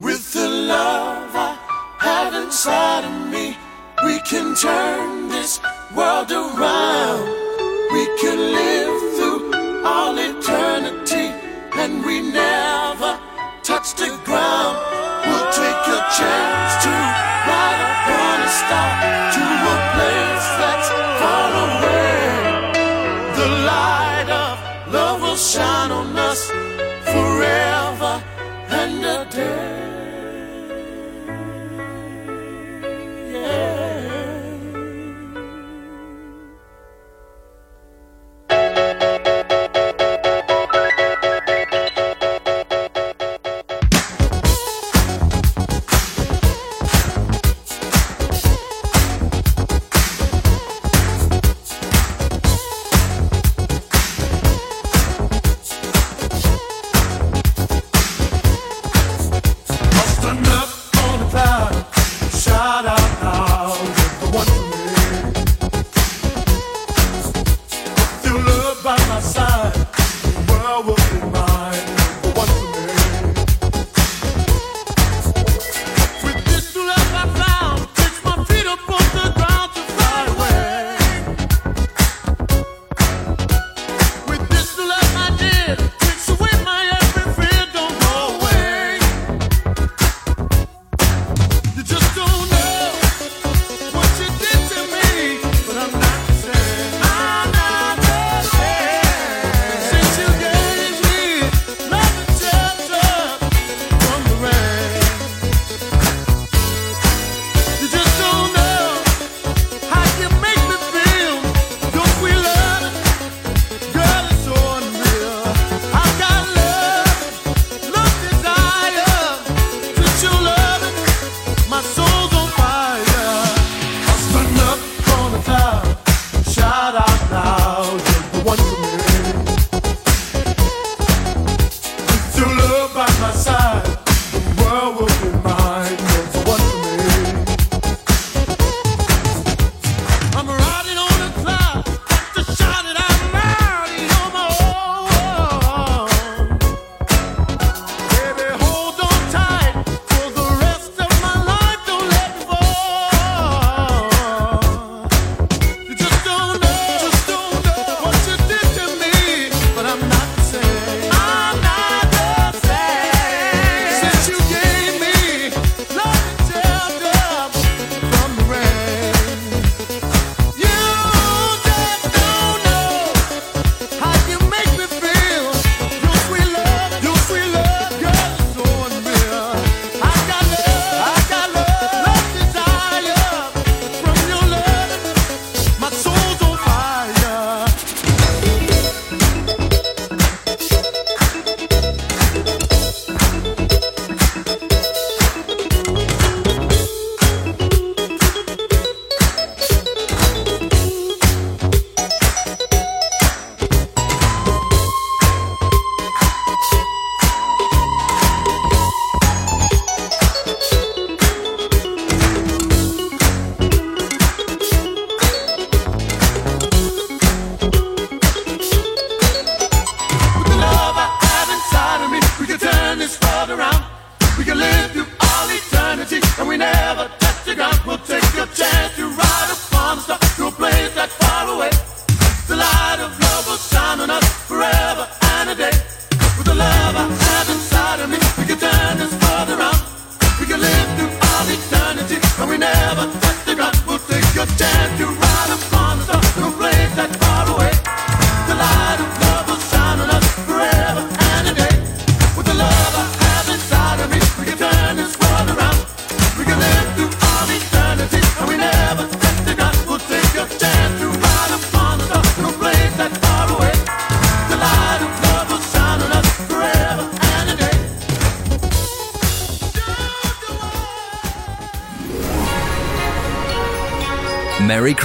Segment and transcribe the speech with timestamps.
[0.00, 1.58] With the love I
[1.98, 3.54] have inside of me,
[4.02, 5.60] we can turn this
[5.94, 7.28] world around.
[7.92, 11.28] We can live through all eternity,
[11.76, 13.20] and we never
[13.62, 14.78] touch the ground.
[15.28, 16.92] We'll take a chance to
[17.50, 18.90] ride upon a star
[19.36, 19.44] to
[19.74, 20.88] a place that's
[21.20, 22.24] far away.
[23.36, 26.48] The light of love will shine on us
[27.04, 27.69] forever.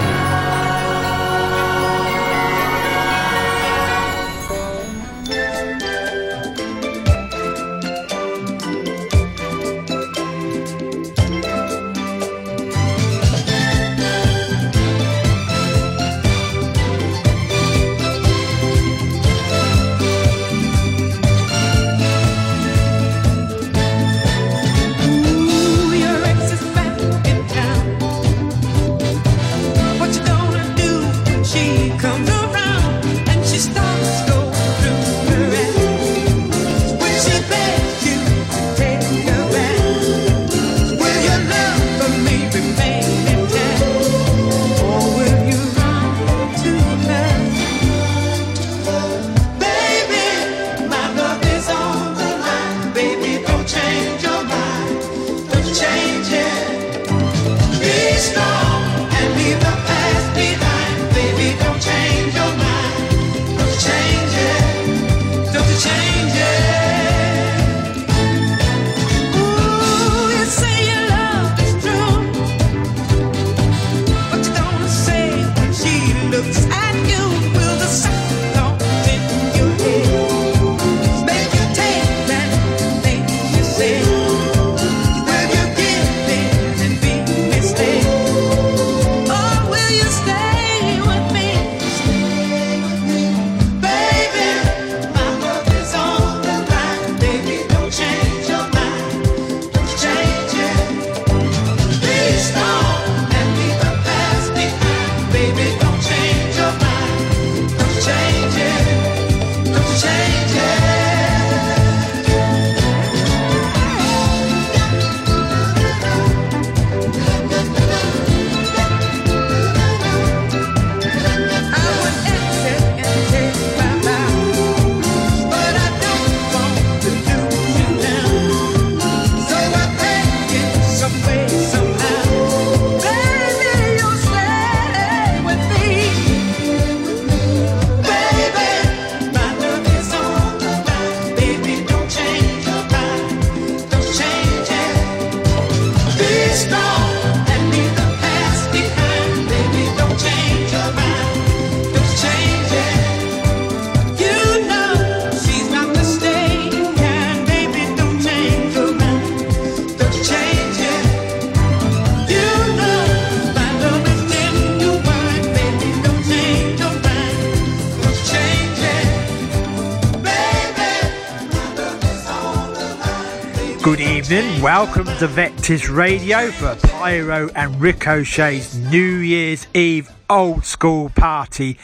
[175.16, 181.78] Evening, Vectis Radio for Pyro and Richard's New Year's Eve old school party.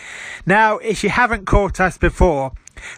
[0.46, 2.52] Now, if you haven't caught us before,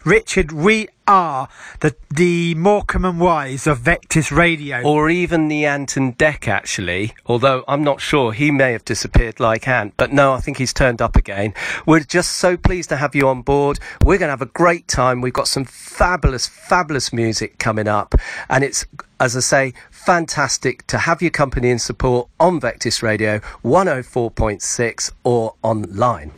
[0.03, 1.49] Richard, we are
[1.81, 4.81] the the Morecambe and Wise of Vectis Radio.
[4.83, 7.13] Or even the Ant and Dec, actually.
[7.25, 8.33] Although I'm not sure.
[8.33, 9.93] He may have disappeared like Ant.
[9.97, 11.53] But no, I think he's turned up again.
[11.85, 13.79] We're just so pleased to have you on board.
[14.03, 15.21] We're going to have a great time.
[15.21, 18.15] We've got some fabulous, fabulous music coming up.
[18.49, 18.85] And it's,
[19.19, 19.73] as I say,
[20.05, 26.31] fantastic to have your company and support on Vectis Radio 104.6 or online.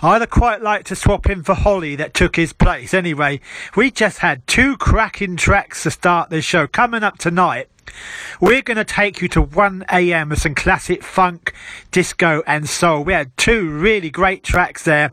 [0.00, 2.94] I'd quite like to swap in for Holly that took his place.
[2.94, 3.40] Anyway,
[3.76, 6.66] we just had two cracking tracks to start this show.
[6.66, 7.68] Coming up tonight,
[8.40, 11.52] we're going to take you to 1am with some classic funk,
[11.90, 13.02] disco, and soul.
[13.02, 15.12] We had two really great tracks there.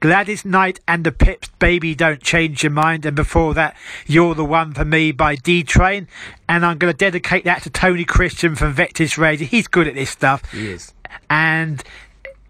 [0.00, 3.06] Gladys Knight and the Pips, Baby Don't Change Your Mind.
[3.06, 6.08] And before that, You're the One for Me by D Train.
[6.48, 9.46] And I'm going to dedicate that to Tony Christian from Vectis Radio.
[9.46, 10.50] He's good at this stuff.
[10.50, 10.92] He is.
[11.30, 11.82] And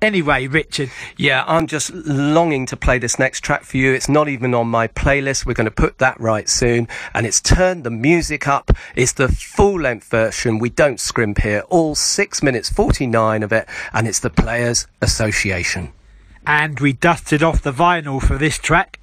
[0.04, 0.90] Anyway, Richard.
[1.16, 3.94] Yeah, I'm just longing to play this next track for you.
[3.94, 5.46] It's not even on my playlist.
[5.46, 6.88] We're going to put that right soon.
[7.14, 8.70] And it's turned the music up.
[8.94, 10.58] It's the full length version.
[10.58, 11.60] We don't scrimp here.
[11.70, 13.66] All 6 minutes 49 of it.
[13.94, 15.94] And it's the Players Association.
[16.46, 19.00] And we dusted off the vinyl for this track.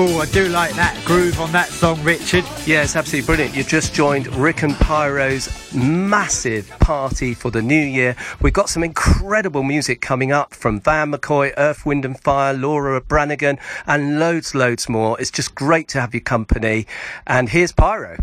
[0.00, 2.44] Oh, I do like that groove on that song, Richard.
[2.64, 3.56] Yeah, it's absolutely brilliant.
[3.56, 8.14] You've just joined Rick and Pyro's massive party for the new year.
[8.40, 13.00] We've got some incredible music coming up from Van McCoy, Earth, Wind and Fire, Laura
[13.00, 15.20] Branigan, and loads, loads more.
[15.20, 16.86] It's just great to have your company.
[17.26, 18.18] And here's Pyro.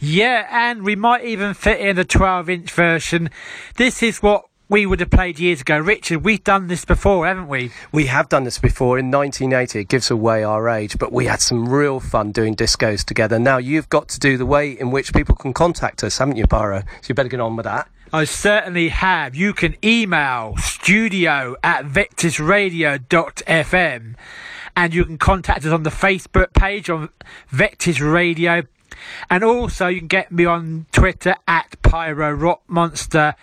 [0.00, 3.30] Yeah, and we might even fit in a 12 inch version.
[3.76, 5.78] This is what we would have played years ago.
[5.78, 7.72] Richard, we've done this before, haven't we?
[7.90, 9.80] We have done this before in 1980.
[9.80, 13.40] It gives away our age, but we had some real fun doing discos together.
[13.40, 16.46] Now you've got to do the way in which people can contact us, haven't you,
[16.46, 16.80] Pyro?
[16.80, 17.88] So you better get on with that.
[18.12, 19.34] I certainly have.
[19.34, 24.14] You can email studio at vectisradio.fm
[24.76, 27.08] and you can contact us on the Facebook page on
[27.52, 28.62] Vectis Radio.
[29.28, 33.34] And also, you can get me on Twitter at Pyro Rock Monster.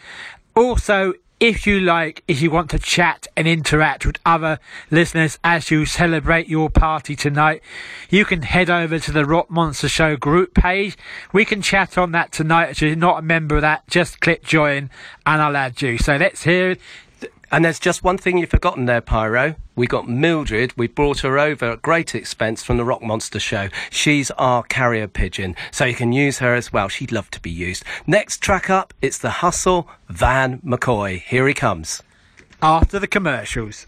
[0.58, 4.58] Also, if you like, if you want to chat and interact with other
[4.90, 7.62] listeners as you celebrate your party tonight,
[8.10, 10.98] you can head over to the Rock Monster Show group page.
[11.32, 12.72] We can chat on that tonight.
[12.72, 14.90] If you're not a member of that, just click join
[15.28, 16.00] and I'll add you.
[16.00, 16.76] So let's hear
[17.50, 19.56] and there's just one thing you've forgotten there, Pyro.
[19.76, 20.74] We got Mildred.
[20.76, 23.70] We brought her over at great expense from the Rock Monster Show.
[23.90, 26.90] She's our carrier pigeon, so you can use her as well.
[26.90, 27.86] She'd love to be used.
[28.06, 31.22] Next track up, it's The Hustle, Van McCoy.
[31.22, 32.04] Here he comes.
[32.62, 33.88] After the commercials.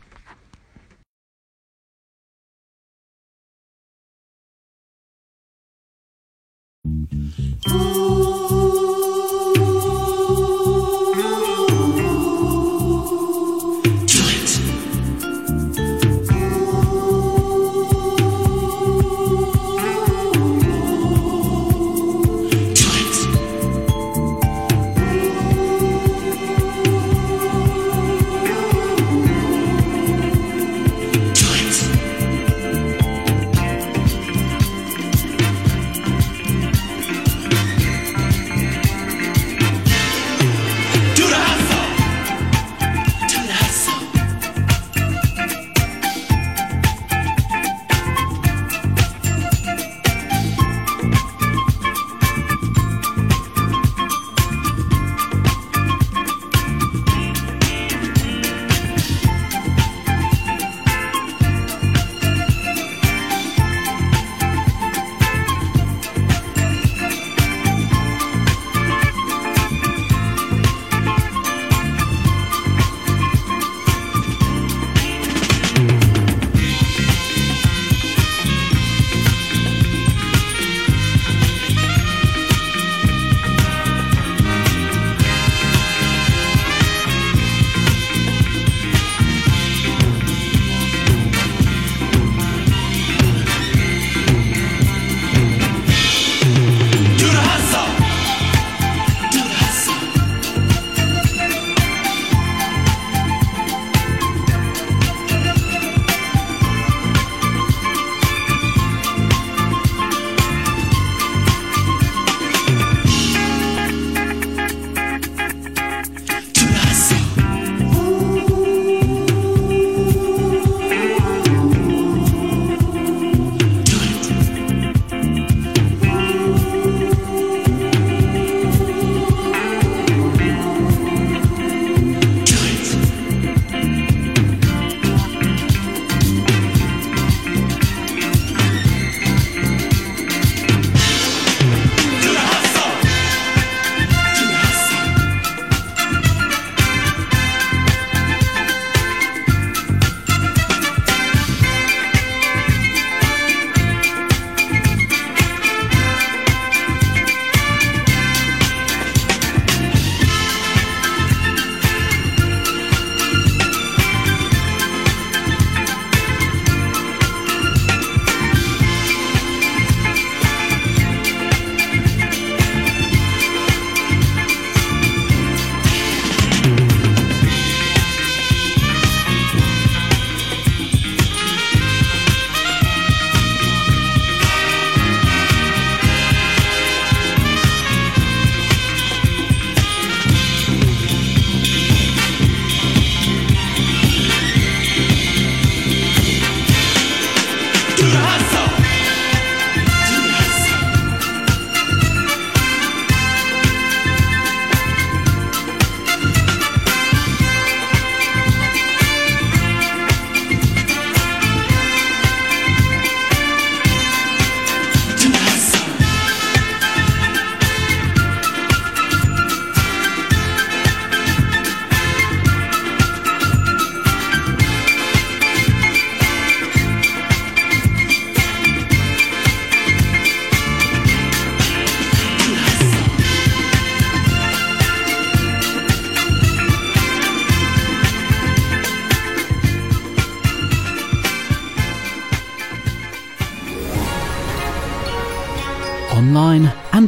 [6.87, 7.98] Ooh.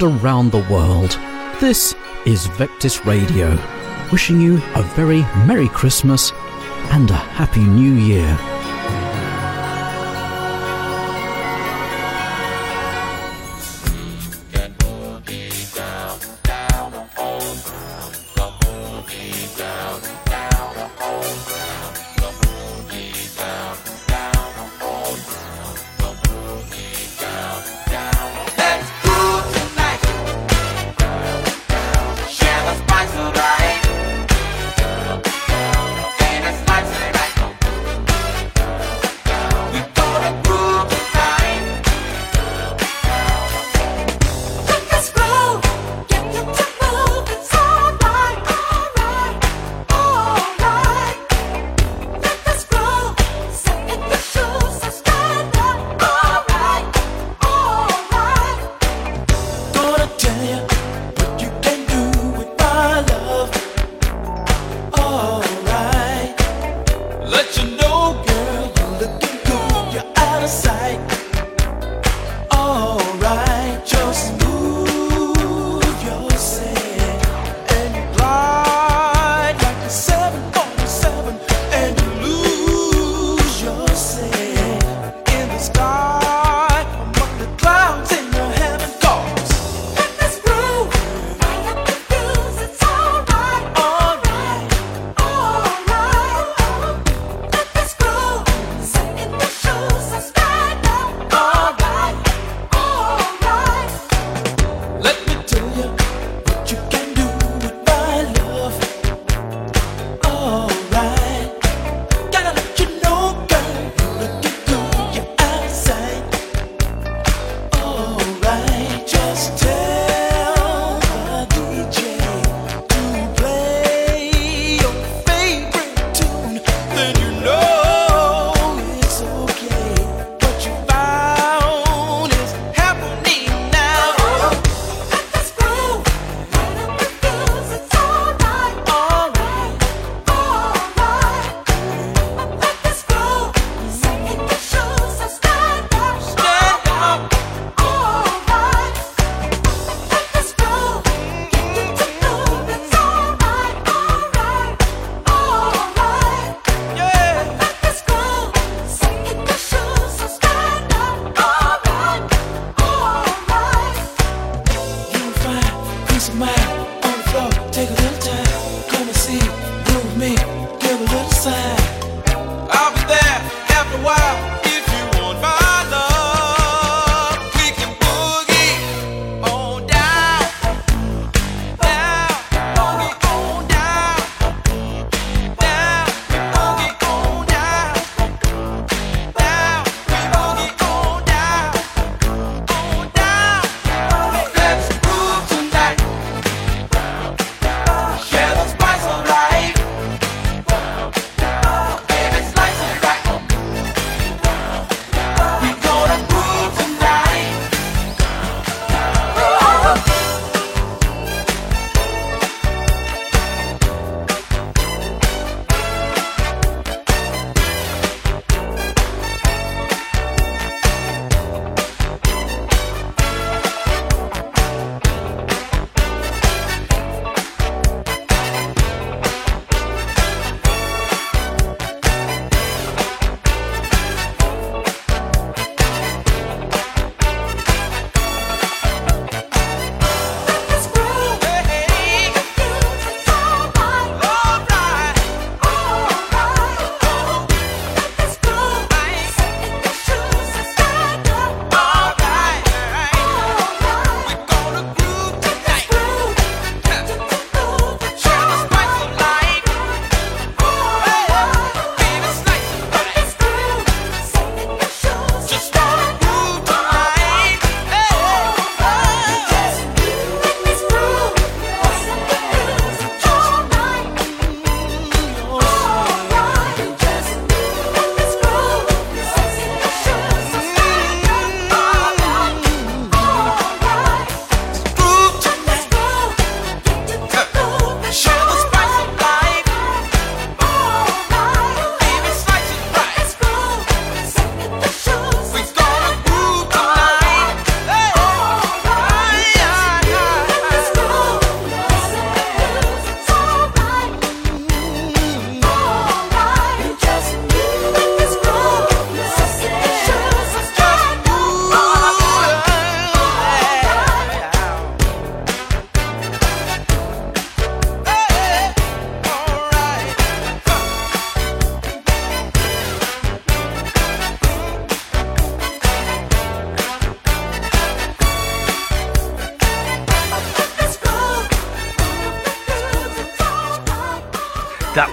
[0.02, 1.20] And around the world.
[1.60, 3.58] This is Vectis Radio,
[4.12, 6.32] wishing you a very Merry Christmas
[6.92, 8.51] and a Happy New Year.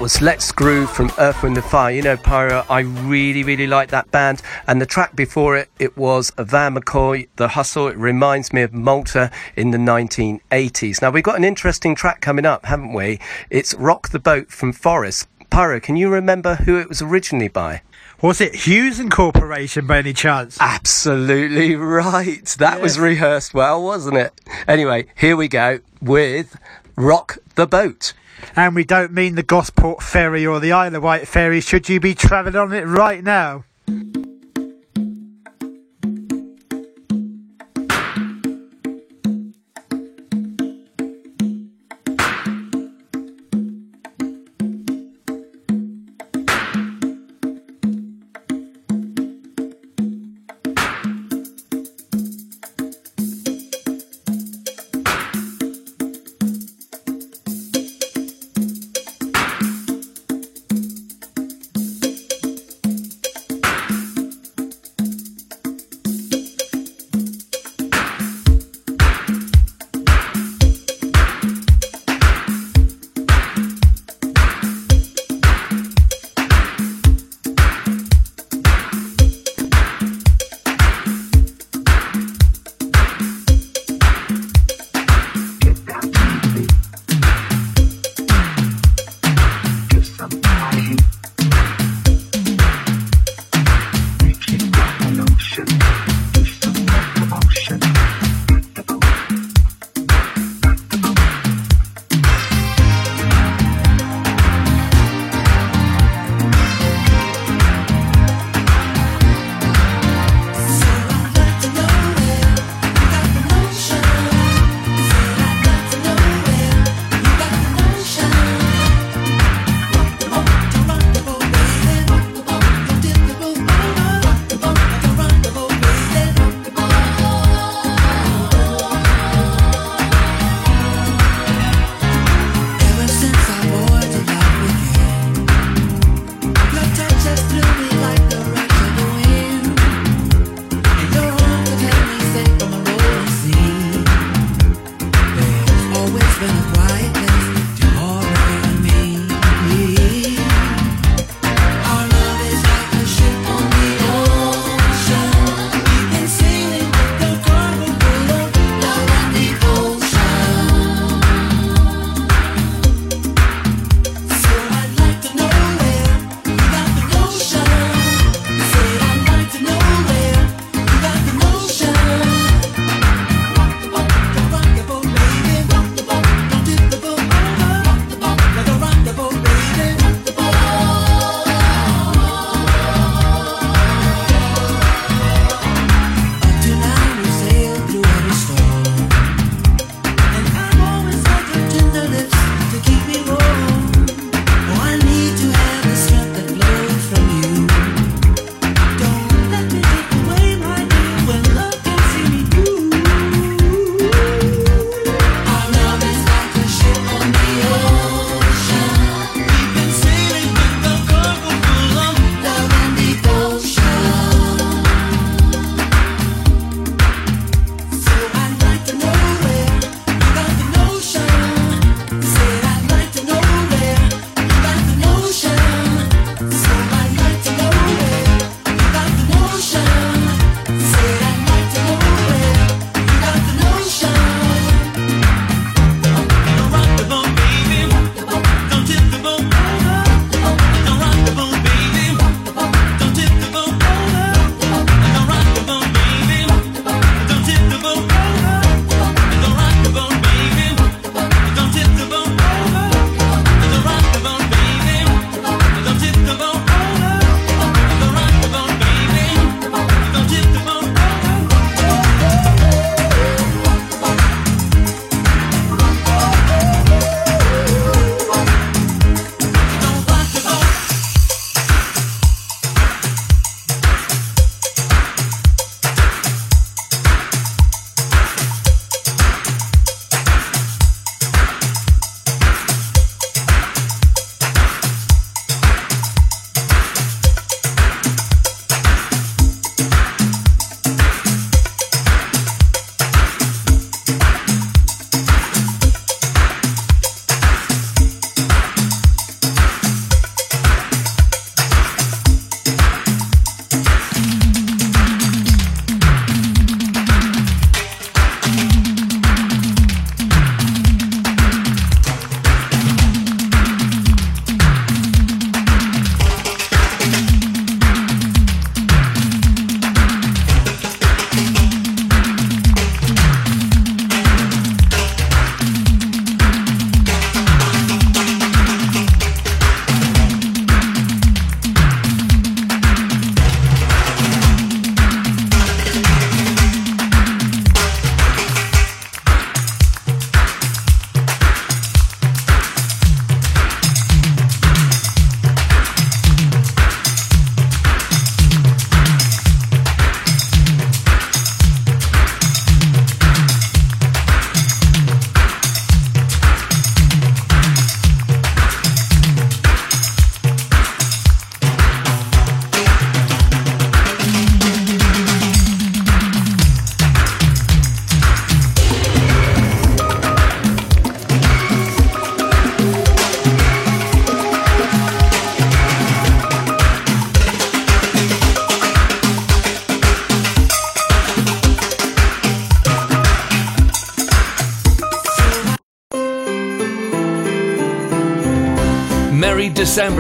[0.09, 1.95] Was Let's Groove from Earth, Wind and Fire.
[1.95, 4.41] You know, Pyro, I really, really like that band.
[4.67, 7.89] And the track before it, it was Van McCoy, The Hustle.
[7.89, 11.03] It reminds me of Malta in the 1980s.
[11.03, 13.21] Now, we've got an interesting track coming up, haven't we?
[13.51, 15.29] It's Rock the Boat from Forrest.
[15.51, 17.83] Pyro, can you remember who it was originally by?
[18.23, 20.57] Was it Hues and Corporation by any chance?
[20.59, 22.47] Absolutely right.
[22.59, 24.33] That was rehearsed well, wasn't it?
[24.67, 26.59] Anyway, here we go with
[26.97, 28.15] Rock the Boat.
[28.57, 32.01] And we don't mean the Gosport ferry or the Isle of Wight ferry, should you
[32.01, 33.65] be travelling on it right now.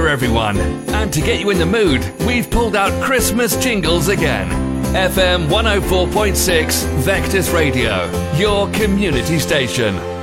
[0.09, 0.59] Everyone.
[0.88, 4.49] And to get you in the mood, we've pulled out Christmas jingles again.
[4.94, 10.17] FM 104.6 Vectis Radio, your community station.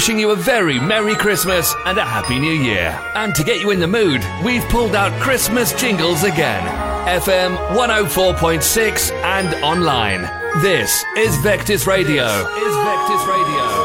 [0.00, 2.98] Wishing you a very Merry Christmas and a Happy New Year.
[3.14, 6.66] And to get you in the mood, we've pulled out Christmas jingles again.
[7.06, 10.22] FM 104.6 and online.
[10.62, 12.24] This is Vectis Radio.
[12.24, 13.79] Is Vectis Radio.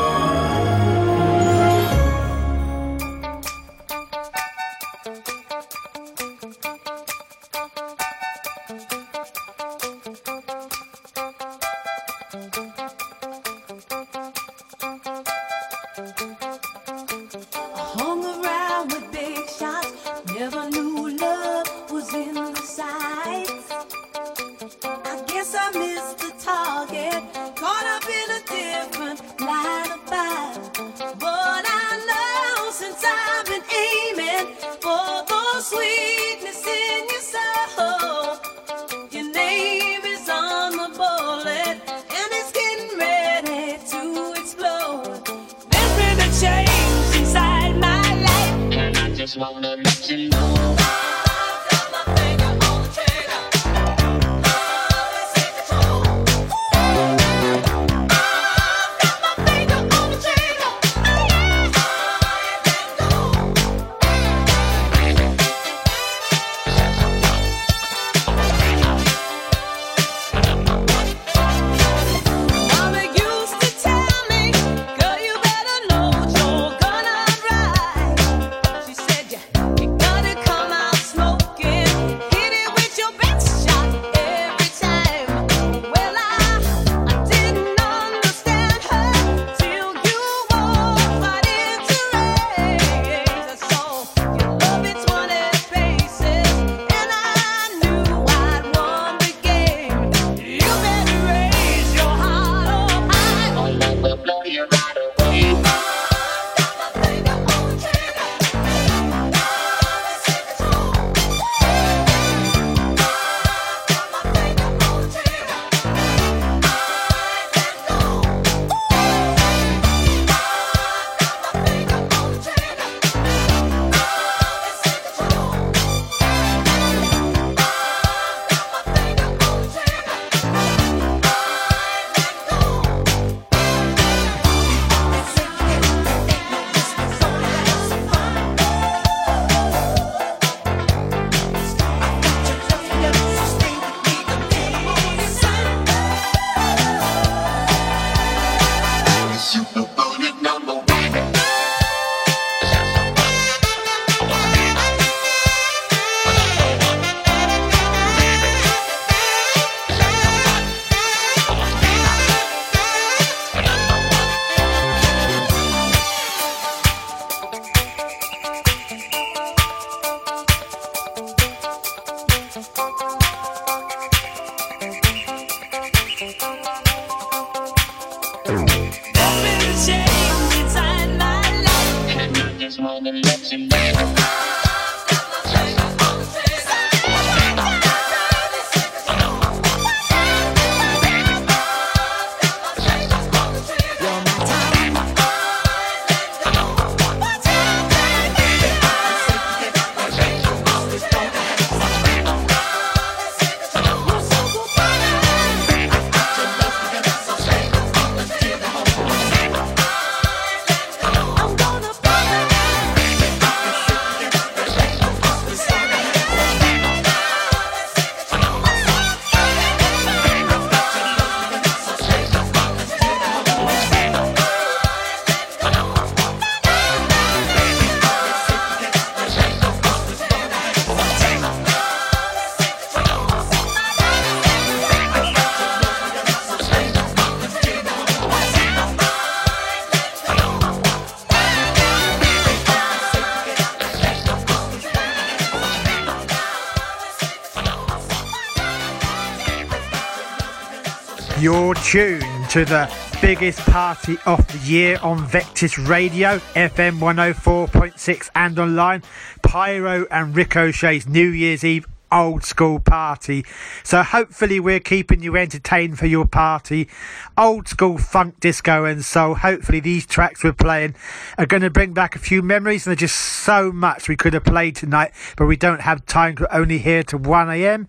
[251.86, 259.04] Tuned to the biggest party of the year on Vectis Radio, FM 104.6 and online.
[259.44, 263.46] Pyro and Richard's New Year's Eve old school party.
[263.84, 266.90] So hopefully we're keeping you entertained for your party.
[267.38, 270.96] Old school funk disco and so Hopefully these tracks we're playing
[271.38, 274.34] are going to bring back a few memories and there's just so much we could
[274.34, 276.36] have played tonight, but we don't have time.
[276.40, 277.88] We're only here to 1am.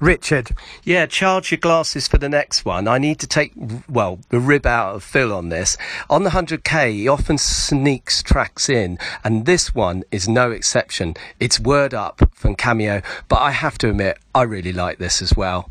[0.00, 0.50] Richard.
[0.84, 2.86] Yeah, charge your glasses for the next one.
[2.86, 3.52] I need to take,
[3.88, 5.76] well, the rib out of Phil on this.
[6.08, 11.14] On the 100k, he often sneaks tracks in, and this one is no exception.
[11.40, 15.36] It's Word Up from Cameo, but I have to admit, I really like this as
[15.36, 15.70] well.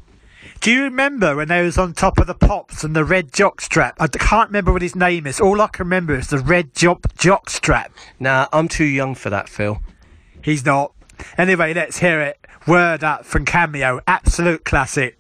[0.60, 3.62] Do you remember when they was on top of the pops and the red jock
[3.62, 3.96] strap?
[4.00, 5.40] I can't remember what his name is.
[5.40, 7.92] All I can remember is the red jock jock strap.
[8.20, 9.82] Nah, I'm too young for that, Phil.
[10.42, 10.94] He's not.
[11.38, 12.40] Anyway, let's hear it.
[12.68, 14.02] Word up from Cameo.
[14.06, 15.17] Absolute classic.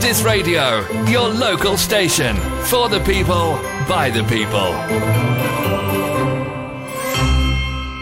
[0.00, 0.80] Vectis Radio,
[1.10, 2.34] your local station.
[2.70, 4.70] For the people, by the people.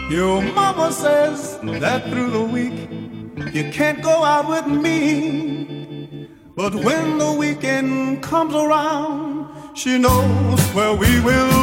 [0.09, 6.29] Your mama says that through the week you can't go out with me.
[6.55, 11.58] But when the weekend comes around, she knows where we will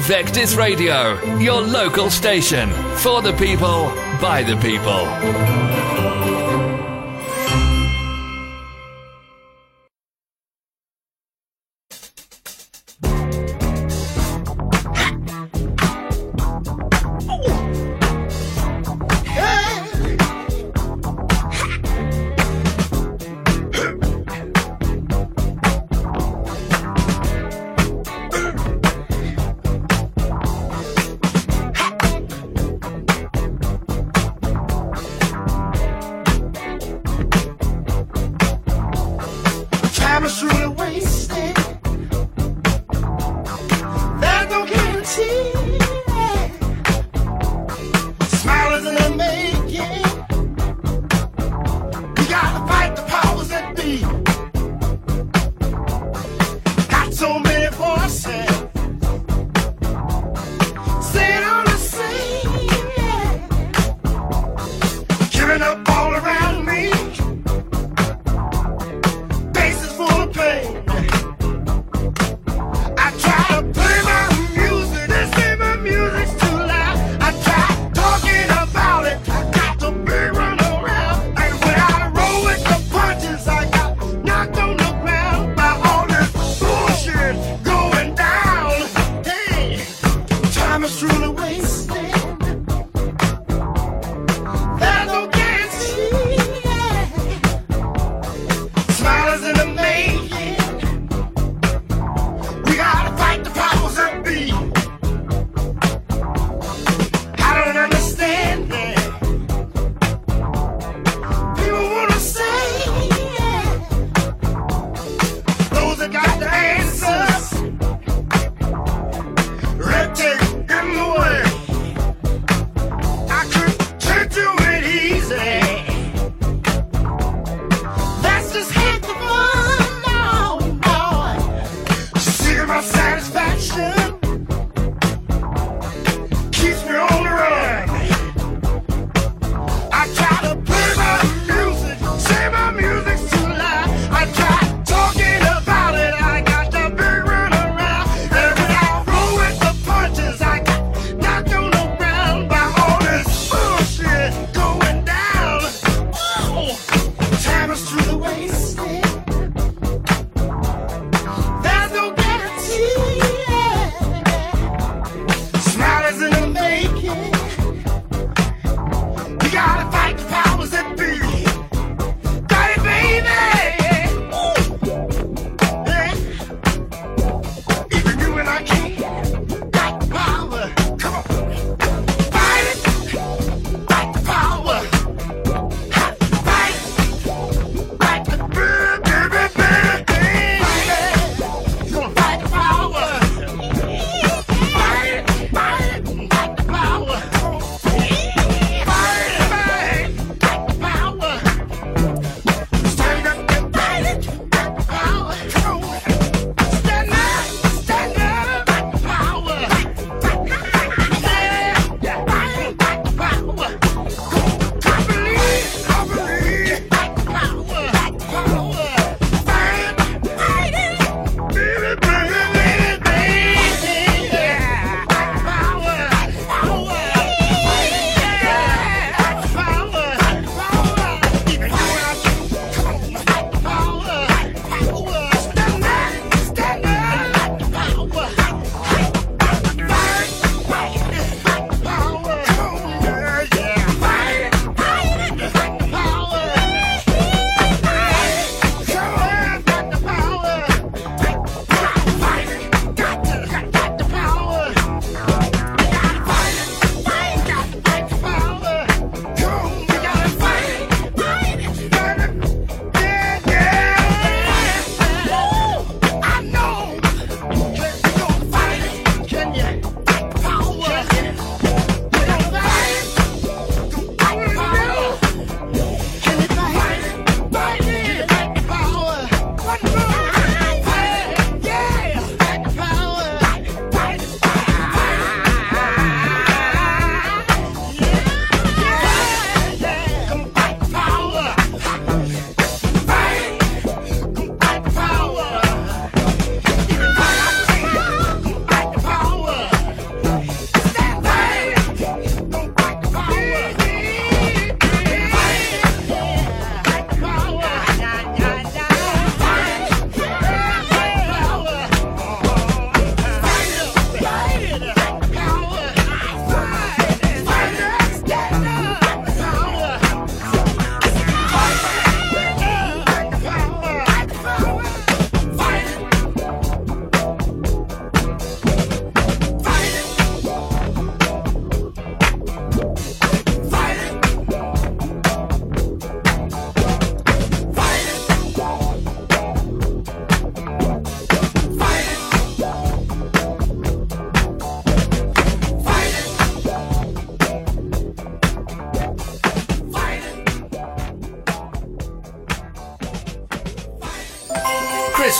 [0.00, 5.69] Vectis Radio, your local station for the people, by the people.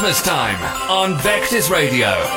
[0.00, 2.29] Christmas time on Vectis Radio.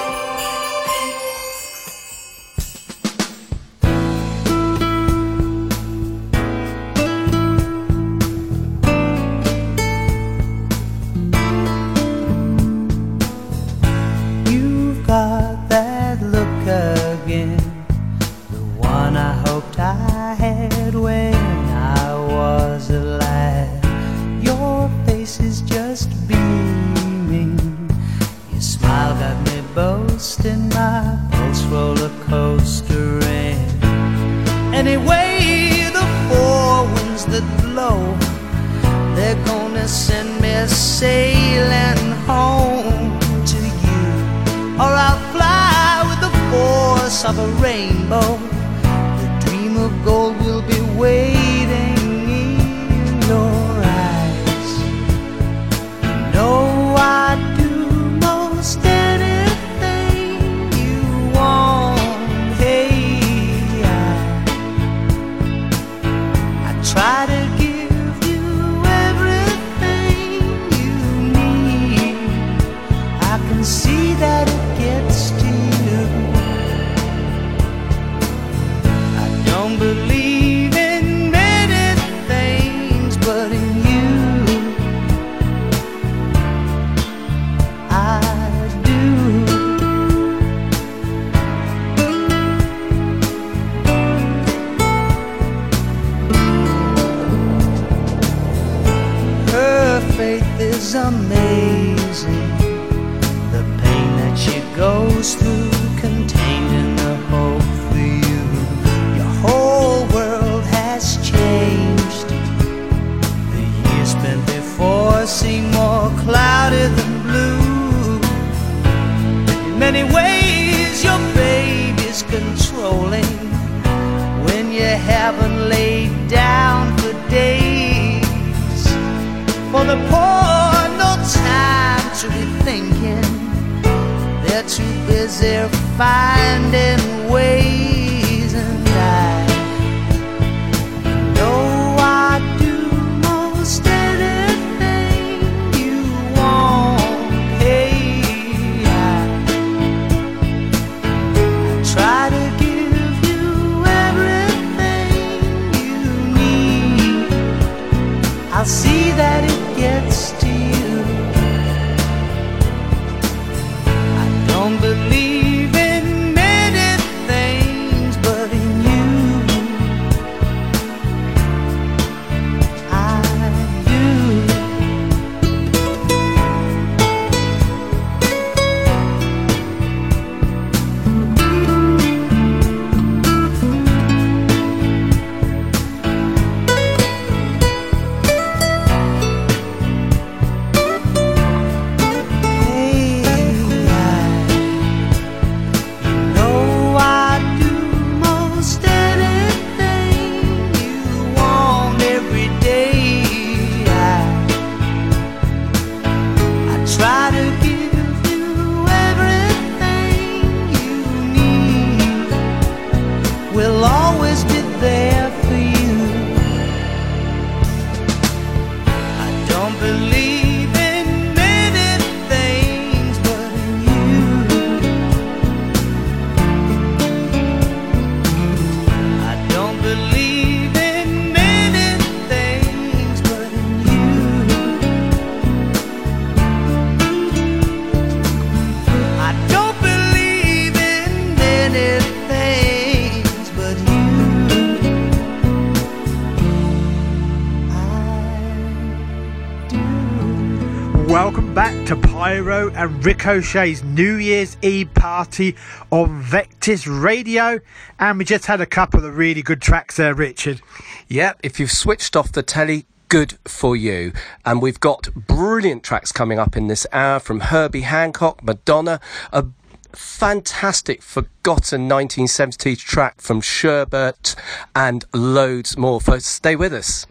[252.76, 255.55] And Richard's New Year's Eve party
[255.91, 257.59] on Vectis Radio.
[257.99, 260.61] And we just had a couple of really good tracks there, Richard.
[261.07, 264.11] Yep, if you've switched off the telly, good for you.
[264.43, 268.99] And we've got brilliant tracks coming up in this hour from Herbie Hancock, Madonna,
[269.32, 269.45] a
[269.91, 274.36] fantastic forgotten 1970s track from Sherbet,
[274.76, 276.01] and loads more.
[276.01, 277.05] So stay with us.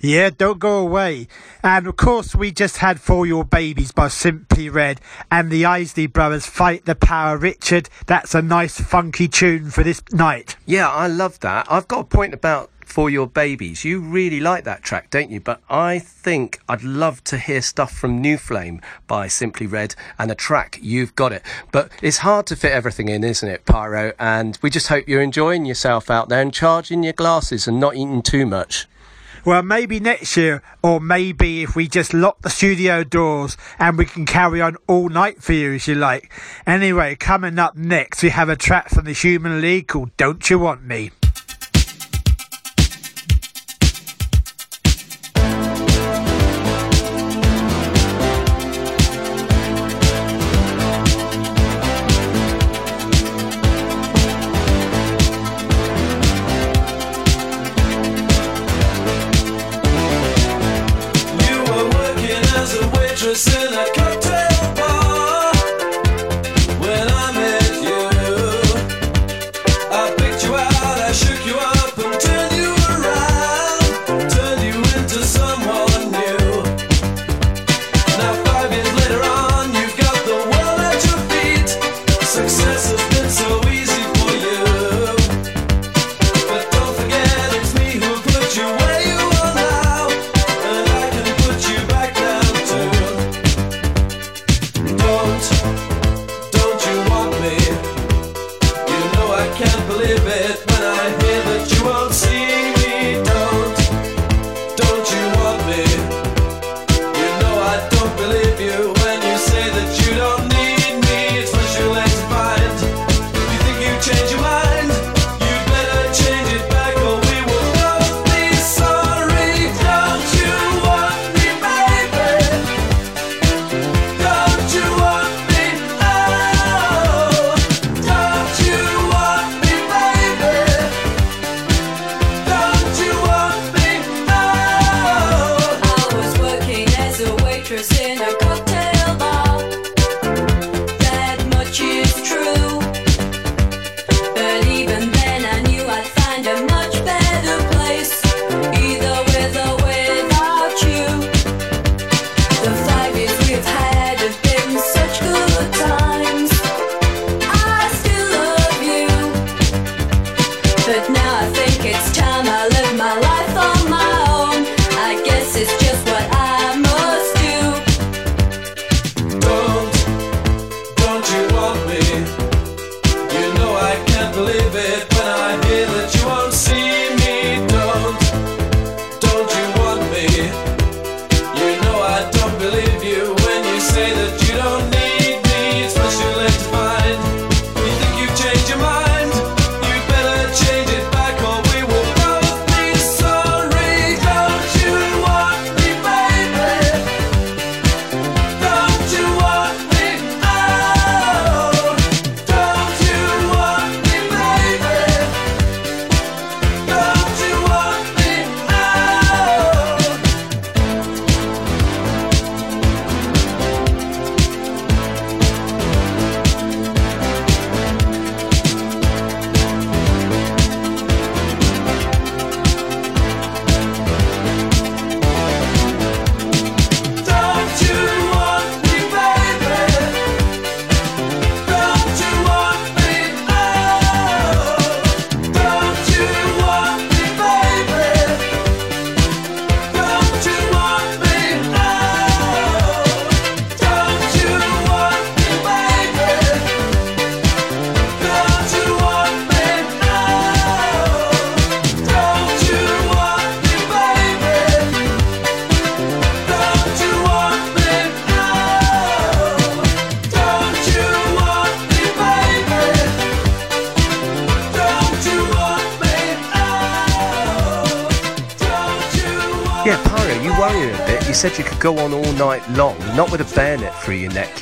[0.00, 1.26] Yeah, don't go away.
[1.60, 6.06] And of course, we just had For Your Babies by Simply Red and the Isley
[6.06, 7.36] Brothers Fight the Power.
[7.36, 10.54] Richard, that's a nice funky tune for this night.
[10.66, 11.66] Yeah, I love that.
[11.68, 13.84] I've got a point about For Your Babies.
[13.84, 15.40] You really like that track, don't you?
[15.40, 20.30] But I think I'd love to hear stuff from New Flame by Simply Red and
[20.30, 21.42] a track, You've Got It.
[21.72, 24.12] But it's hard to fit everything in, isn't it, Pyro?
[24.20, 27.96] And we just hope you're enjoying yourself out there and charging your glasses and not
[27.96, 28.86] eating too much.
[29.44, 34.04] Well, maybe next year, or maybe if we just lock the studio doors and we
[34.04, 36.32] can carry on all night for you, as you like.
[36.66, 40.58] Anyway, coming up next, we have a track from the Human League called Don't You
[40.58, 41.10] Want Me?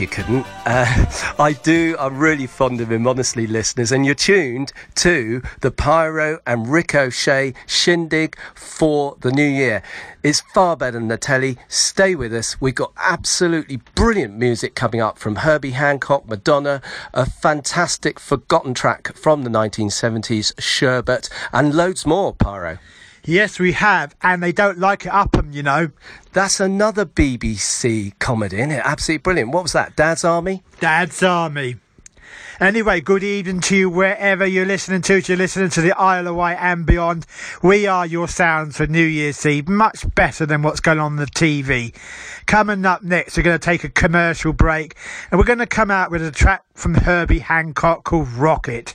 [0.06, 0.46] You couldn't.
[0.64, 3.90] Uh, I do, I'm really fond of him, honestly, listeners.
[3.90, 7.26] And you're tuned to the Pyro and Richard's
[7.66, 9.82] shindig for the new year.
[10.22, 11.58] It's far better than the telly.
[11.66, 12.60] Stay with us.
[12.60, 16.82] We've got absolutely brilliant music coming up from Herbie Hancock, Madonna,
[17.12, 22.78] a fantastic forgotten track from the 1970s, Sherbet, and loads more, Pyro.
[23.28, 25.90] Yes, we have, and they don't like it up 'em, you know.
[26.36, 28.82] That's another BBC comedy, isn't it?
[28.84, 29.52] Absolutely brilliant.
[29.52, 29.96] What was that?
[29.96, 30.62] Dad's Army?
[30.80, 31.76] Dad's Army.
[32.60, 35.18] Anyway, good evening to you wherever you're listening to.
[35.18, 37.24] You're listening to the Isle of Wight and beyond,
[37.62, 39.66] we are your sounds for New Year's Eve.
[39.66, 41.94] Much better than what's going on on the TV.
[42.44, 44.94] Coming up next, we're going to take a commercial break
[45.30, 48.92] and we're going to come out with a track from Herbie Hancock called Rockit.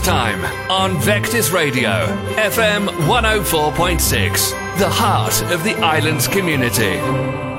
[0.00, 1.90] Time on Vectis Radio,
[2.36, 7.51] FM 104.6, the heart of the island's community.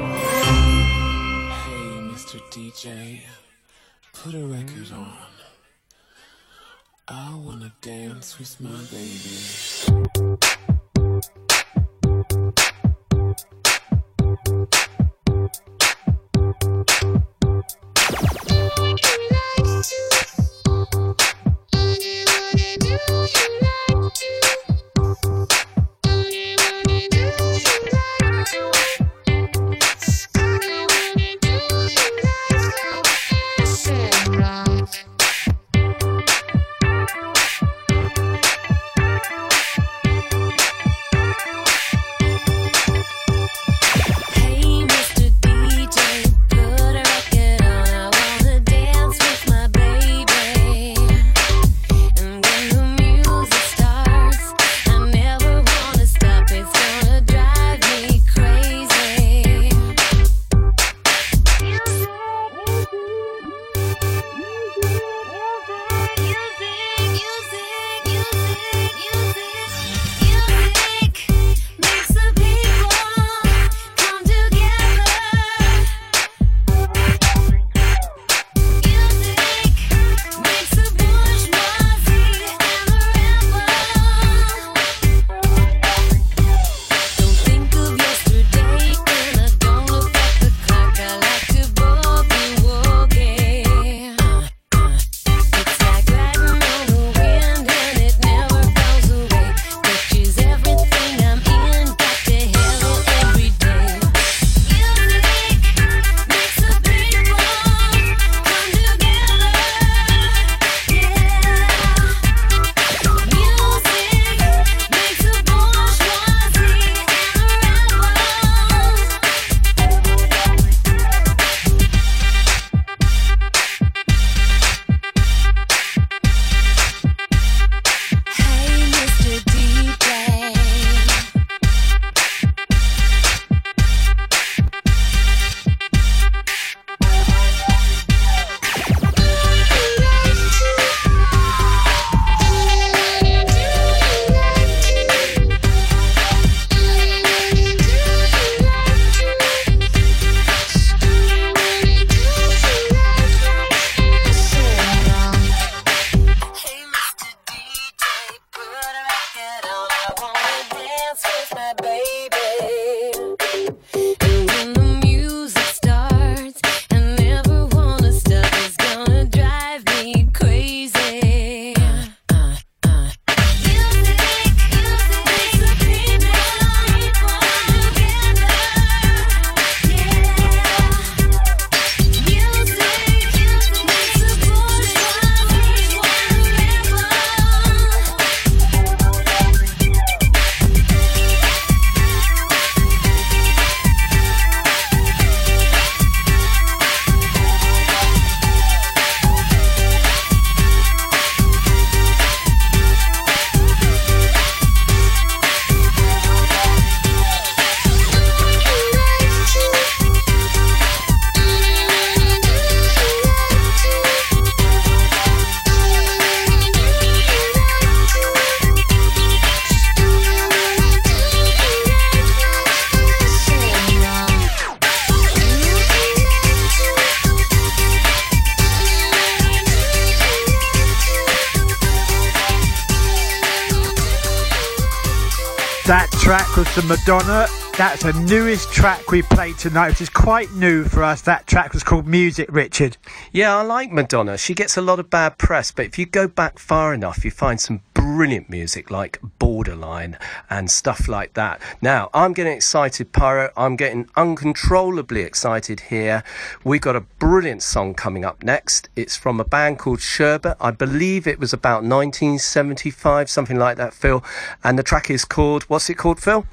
[237.05, 237.47] Madonna.
[237.77, 241.21] That's the newest track we played tonight, which is quite new for us.
[241.23, 242.95] That track was called Music, Richard.
[243.33, 244.37] Yeah, I like Madonna.
[244.37, 247.31] She gets a lot of bad press, but if you go back far enough, you
[247.31, 250.17] find some brilliant music like Borderline
[250.49, 251.61] and stuff like that.
[251.81, 253.51] Now, I'm getting excited, Pyro.
[253.57, 256.23] I'm getting uncontrollably excited here.
[256.63, 258.87] We've got a brilliant song coming up next.
[258.95, 260.55] It's from a band called Sherbet.
[260.61, 264.23] I believe it was about 1975, something like that, Phil.
[264.63, 266.45] And the track is called, what's it called, Phil?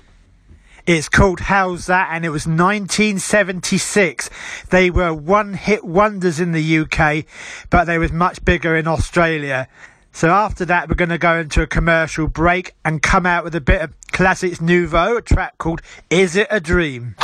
[0.93, 2.09] It's called How's That?
[2.11, 4.29] And it was 1976.
[4.71, 7.27] They were one hit wonders in the UK,
[7.71, 9.69] but they was much bigger in Australia.
[10.11, 13.55] So after that, we're going to go into a commercial break and come out with
[13.55, 15.81] a bit of Classix Nouveaux, a track called
[16.11, 17.15] Is It a Dream?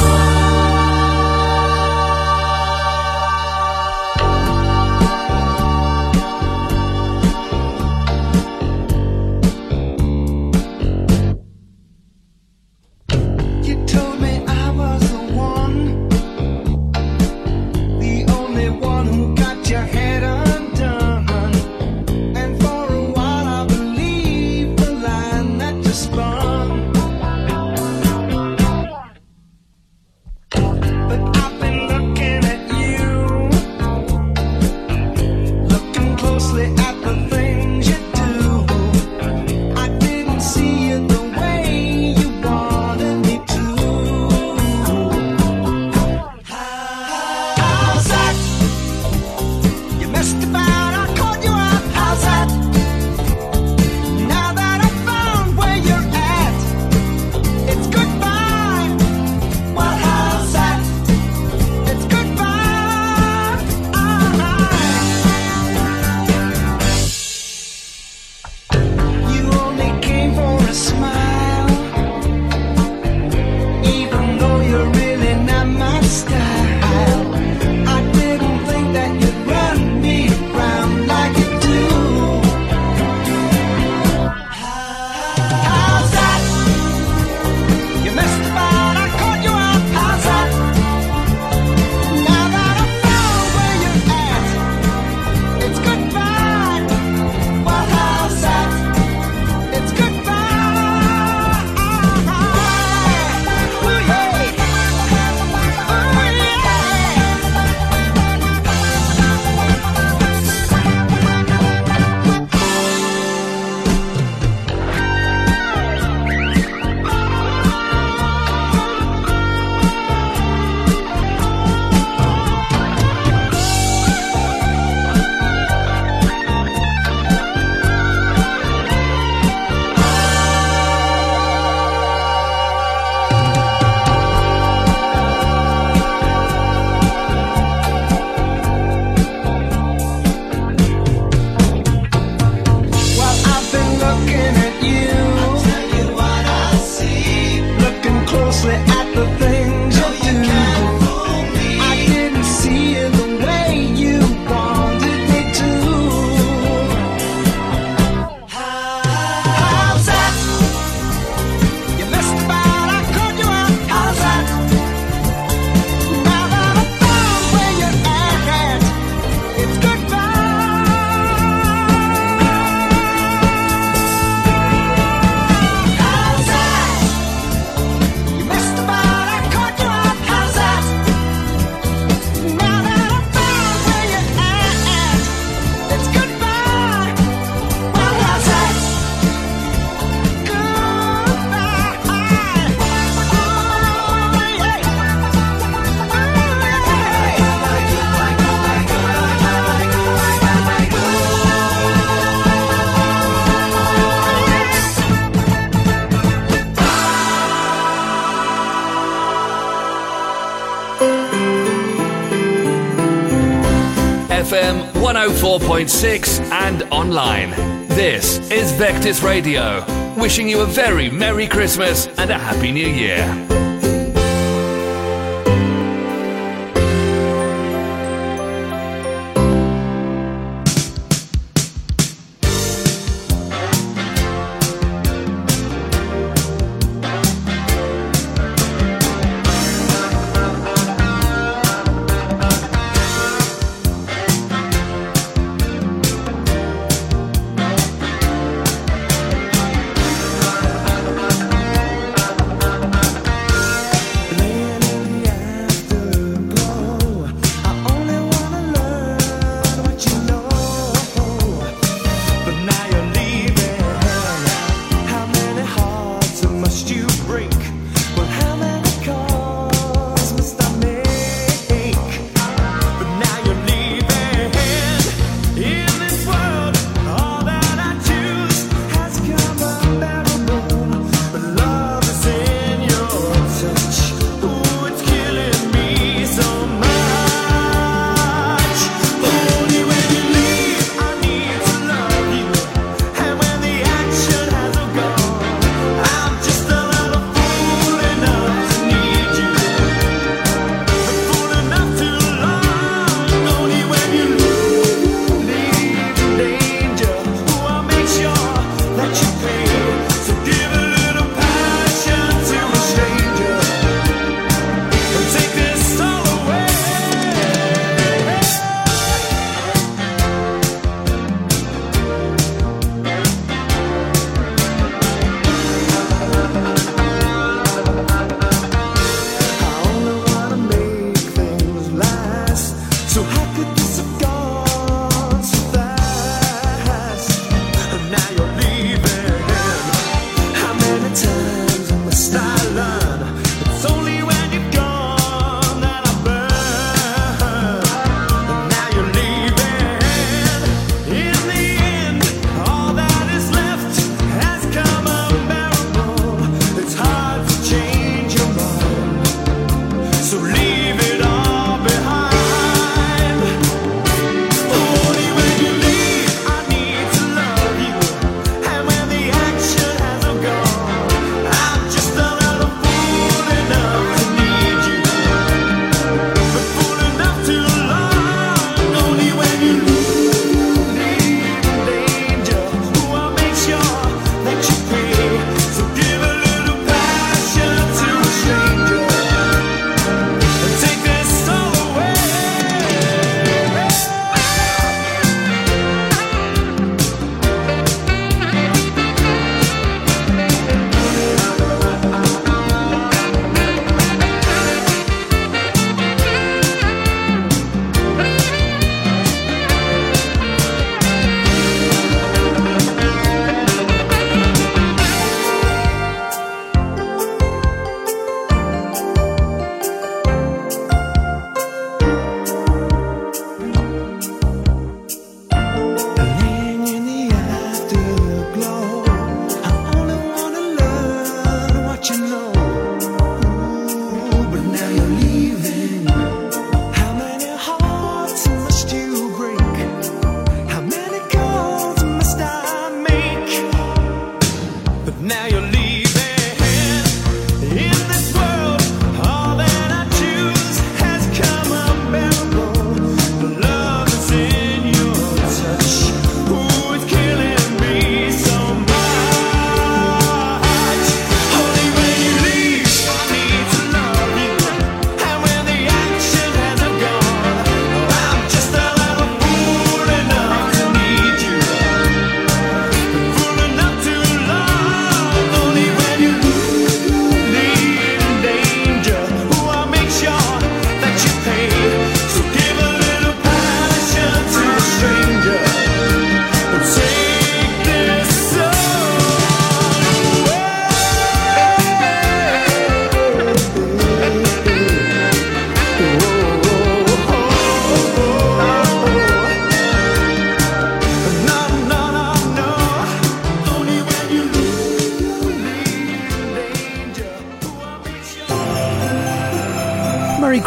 [214.47, 217.51] FM 104.6 and online.
[217.89, 219.85] This is Vectis Radio,
[220.17, 223.25] wishing you a very Merry Christmas and a Happy New Year.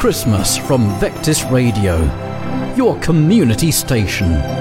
[0.10, 2.00] Christmas from Vectis Radio,
[2.74, 4.59] your community station.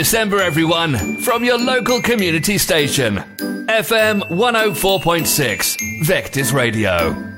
[0.00, 3.16] December, everyone, from your local community station.
[3.66, 7.29] FM 104.6, Vectis Radio.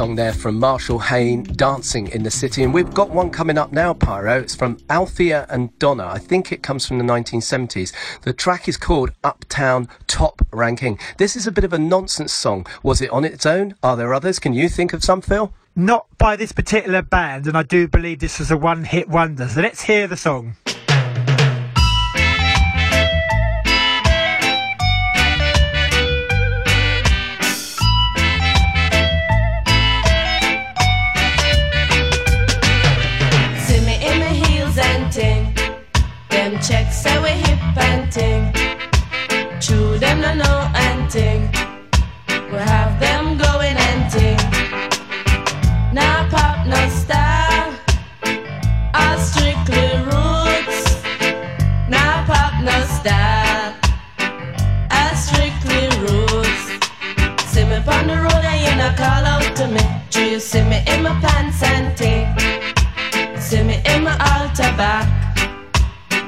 [0.00, 2.62] Song there from Marshall Hain, Dancing in the City.
[2.62, 4.40] And we've got one coming up now, Pyro.
[4.40, 6.06] It's from Althea and Donna.
[6.06, 7.92] I think it comes from the 1970s.
[8.22, 10.98] The track is called Uptown Top Ranking.
[11.18, 12.66] This is a bit of a nonsense song.
[12.82, 13.74] Was it on its own?
[13.82, 14.38] Are there others?
[14.38, 15.52] Can you think of some, Phil?
[15.76, 19.48] Not by this particular band, and I do believe this was a one hit wonder.
[19.48, 20.56] So let's hear the song.
[38.10, 38.52] Ting.
[39.60, 41.42] True, them no know and ting.
[42.50, 44.40] We have them going and ting.
[45.92, 47.72] Now pop, no style.
[48.94, 51.02] All strictly roots.
[51.88, 53.74] Now pop, no style.
[54.90, 56.64] All strictly roots.
[57.52, 59.84] See me on the road and you not call out to me.
[60.10, 62.26] Do you see me in my pants and ting?
[63.38, 65.06] See me in my altar back.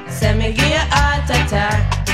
[0.07, 2.05] Send me heart attack.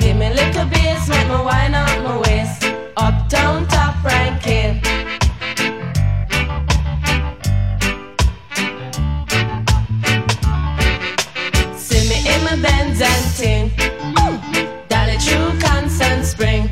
[0.00, 2.64] Give me a little bass, make me wine out my waist.
[2.96, 4.80] Uptown top ranking.
[11.76, 13.70] See me in my Benz and ting.
[14.88, 16.70] Dolly true constant spring.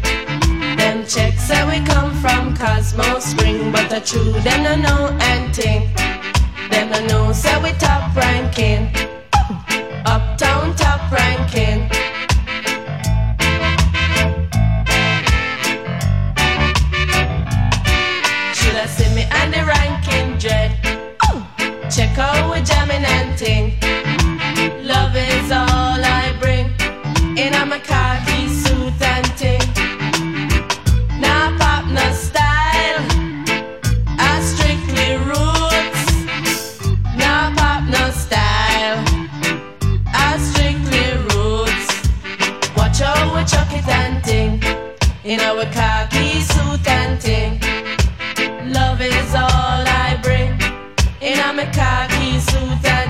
[0.77, 5.95] Them checks say we come from Cosmo Spring, but the true them no know anything.
[6.71, 9.14] Them no know say we top ranking.
[10.07, 11.89] Uptown top ranking.
[18.55, 20.73] Should I see me on the ranking dread?
[21.91, 24.04] Check out we jamming and ting.
[45.25, 47.59] In our khaki suit and ting.
[48.71, 50.53] Love is all I bring.
[51.23, 53.04] In a my khaki suit and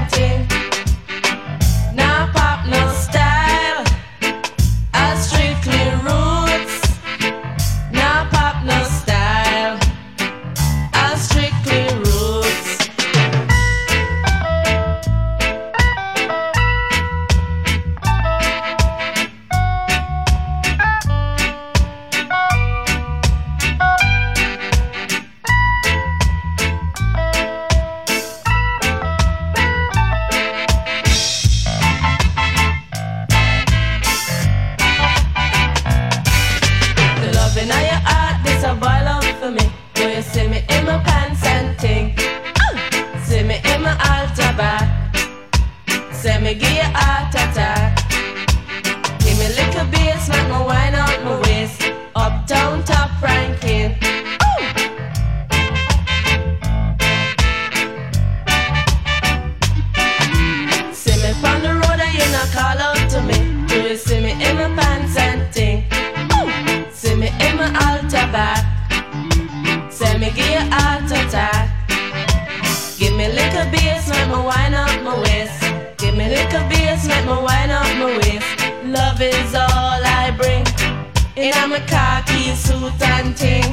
[81.80, 83.64] Khaki suit and ting.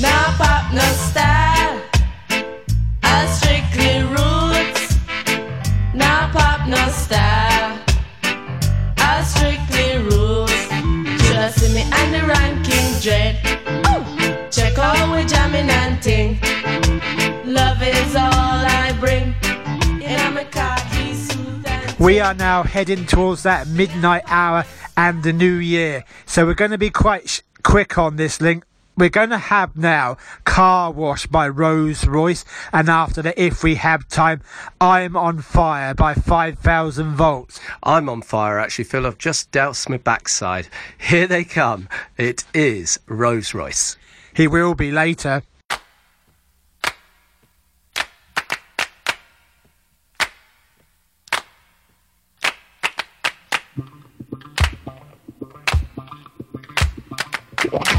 [0.00, 1.82] No pop, no style.
[3.02, 4.96] I strictly roots.
[5.94, 7.78] No pop, no style.
[8.96, 10.68] I strictly roots.
[11.28, 13.36] Just see me and the ranking dread.
[13.88, 14.04] Ooh.
[14.50, 14.76] Check
[15.12, 16.38] we jamming and ting.
[17.44, 19.34] Love is all I bring.
[20.02, 21.66] In a khaki suit
[21.98, 24.64] We are now heading towards that midnight hour
[24.96, 26.04] and the new year.
[26.36, 28.62] So we're going to be quite sh- quick on this link.
[28.94, 32.44] We're going to have now Car Wash by Rose Royce.
[32.74, 34.42] And after that, if we have time,
[34.78, 37.58] I'm on Fire by 5000 Volts.
[37.82, 39.06] I'm on fire, actually, Phil.
[39.06, 40.68] I've just doused my backside.
[40.98, 41.88] Here they come.
[42.18, 43.96] It is Rose Royce.
[44.34, 45.42] He will be later.
[57.64, 57.95] You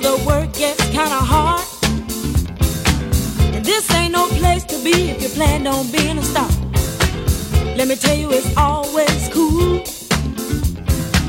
[0.00, 1.62] the work gets kinda hard.
[3.54, 6.48] And this ain't no place to be if you plan on being a star.
[7.76, 9.82] Let me tell you, it's always cool.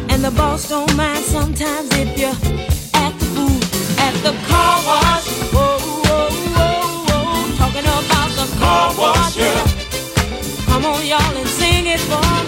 [0.09, 2.31] And the boss don't mind sometimes if you
[2.93, 3.59] act the fool
[4.05, 5.27] at the car wash.
[5.53, 6.79] Whoa, whoa, whoa,
[7.09, 7.57] whoa.
[7.61, 9.35] Talking about the car wash.
[10.67, 12.39] Come on, y'all, and sing it for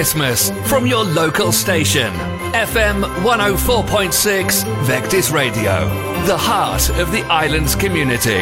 [0.00, 2.10] Christmas from your local station.
[2.54, 5.88] FM 104.6 Vectis Radio,
[6.24, 8.40] the heart of the island's community.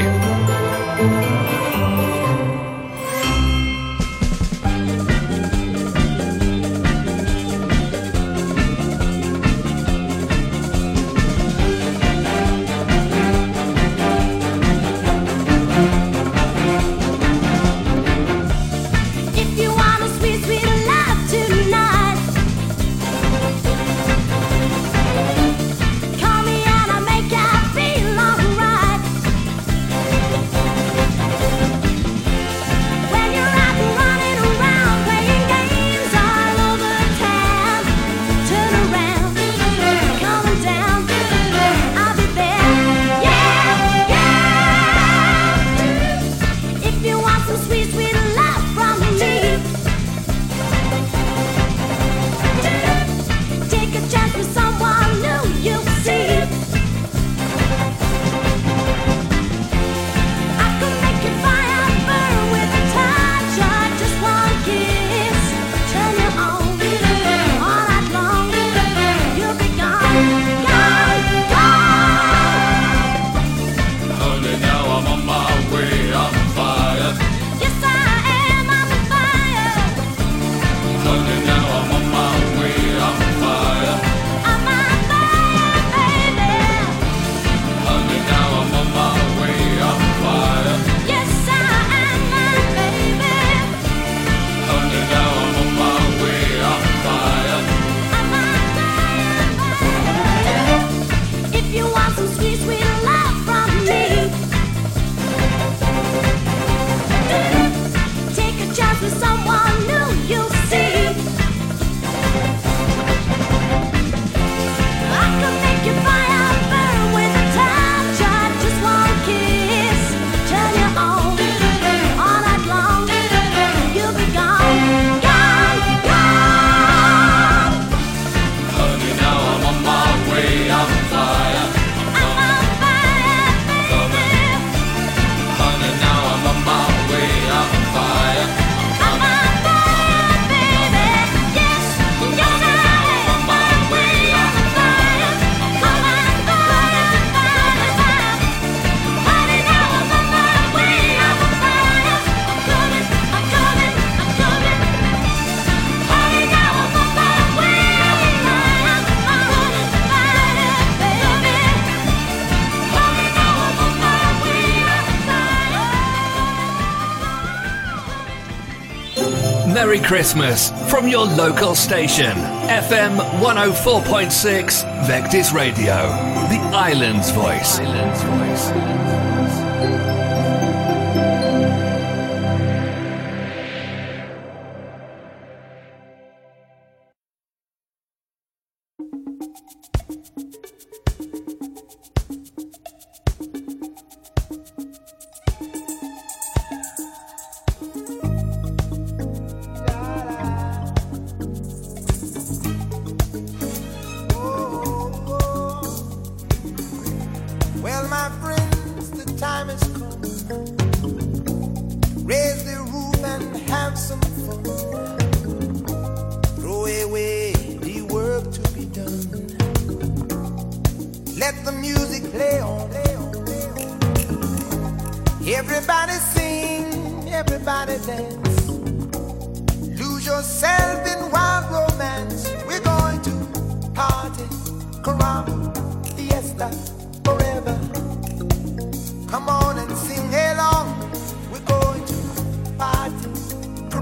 [170.01, 172.37] Christmas from your local station,
[172.69, 176.09] FM 104.6 Vectis Radio,
[176.49, 177.79] the island's voice.
[177.79, 178.38] Island's voice.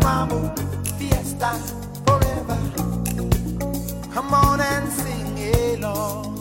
[0.07, 0.53] Mamamoo,
[0.99, 1.51] fiesta
[2.07, 2.57] forever.
[4.15, 6.36] Come on and sing along.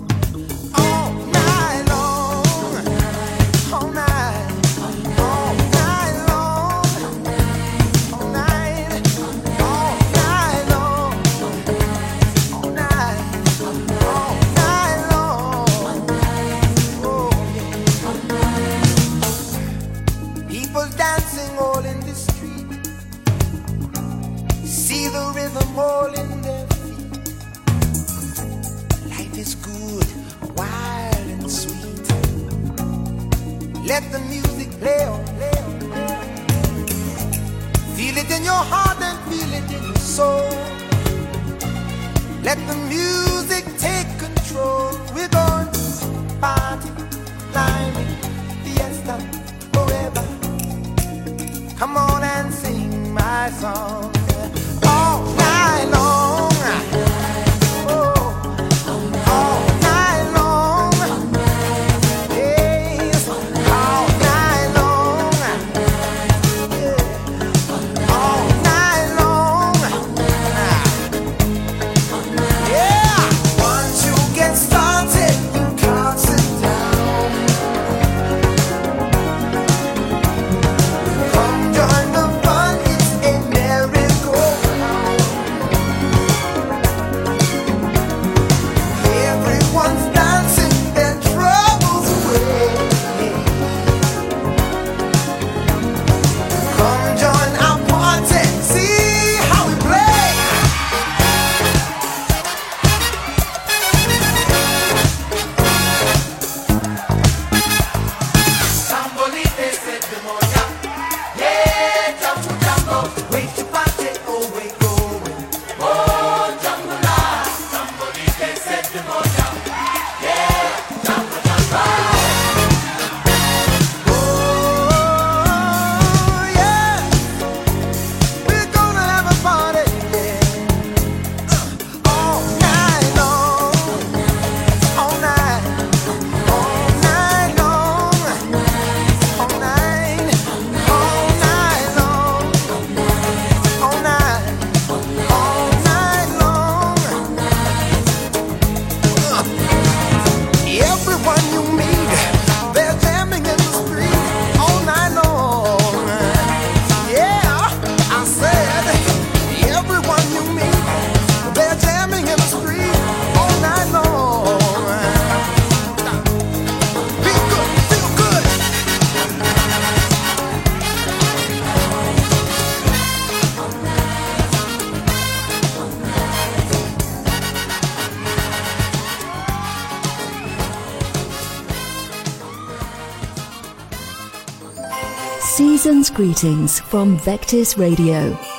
[186.16, 188.55] greetings from Vectis Radio.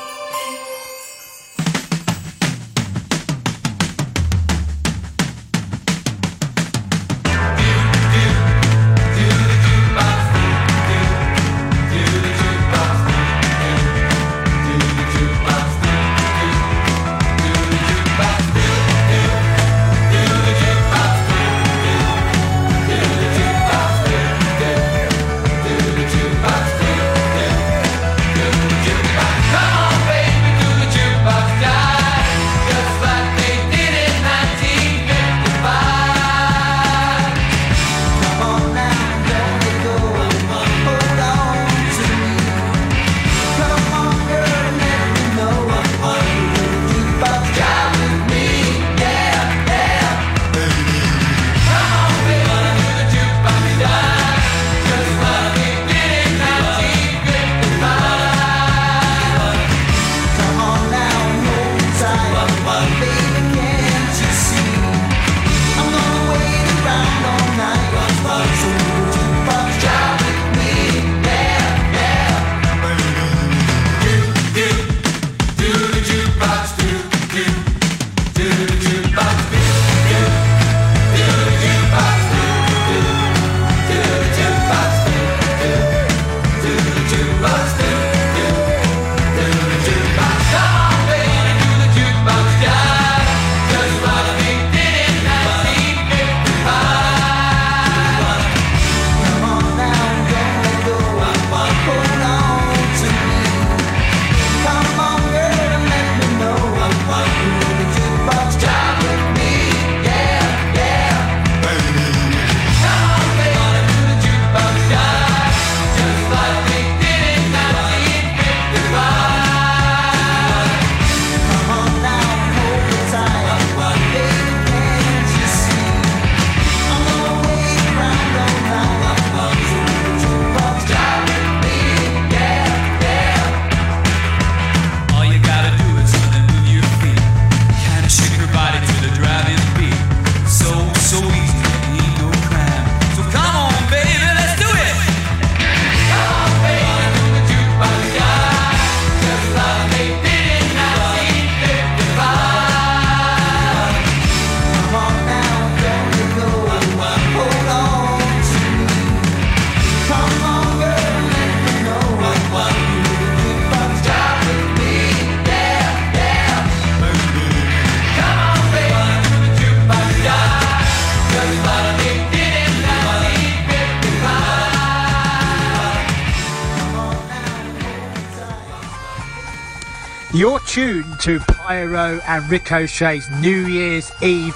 [180.37, 184.55] You're tuned to Pyro and Richard's New Year's Eve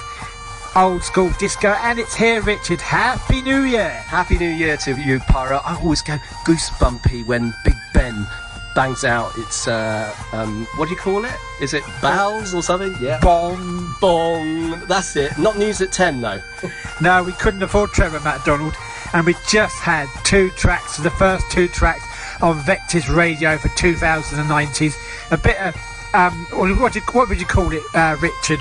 [0.75, 2.79] old school disco, and it's here, Richard.
[2.79, 3.89] Happy New Year!
[3.89, 5.59] Happy New Year to you, Pyro.
[5.65, 8.27] I always go goosebumpy when Big Ben
[8.75, 9.31] bangs out.
[9.37, 11.33] It's uh, um, what do you call it?
[11.59, 12.95] Is it bells or something?
[13.01, 13.19] Yeah.
[13.19, 13.95] Bong.
[13.99, 14.81] Bong.
[14.85, 15.35] That's it.
[15.39, 16.41] Not news at ten though.
[17.01, 18.75] No, we couldn't afford Trevor McDonald,
[19.13, 22.05] and we just had two tracks, the first two tracks
[22.43, 24.95] on Vectis Radio for 2090s.
[25.31, 25.75] A bit of,
[26.13, 28.59] um, what, you, what would you call it, uh, Richard?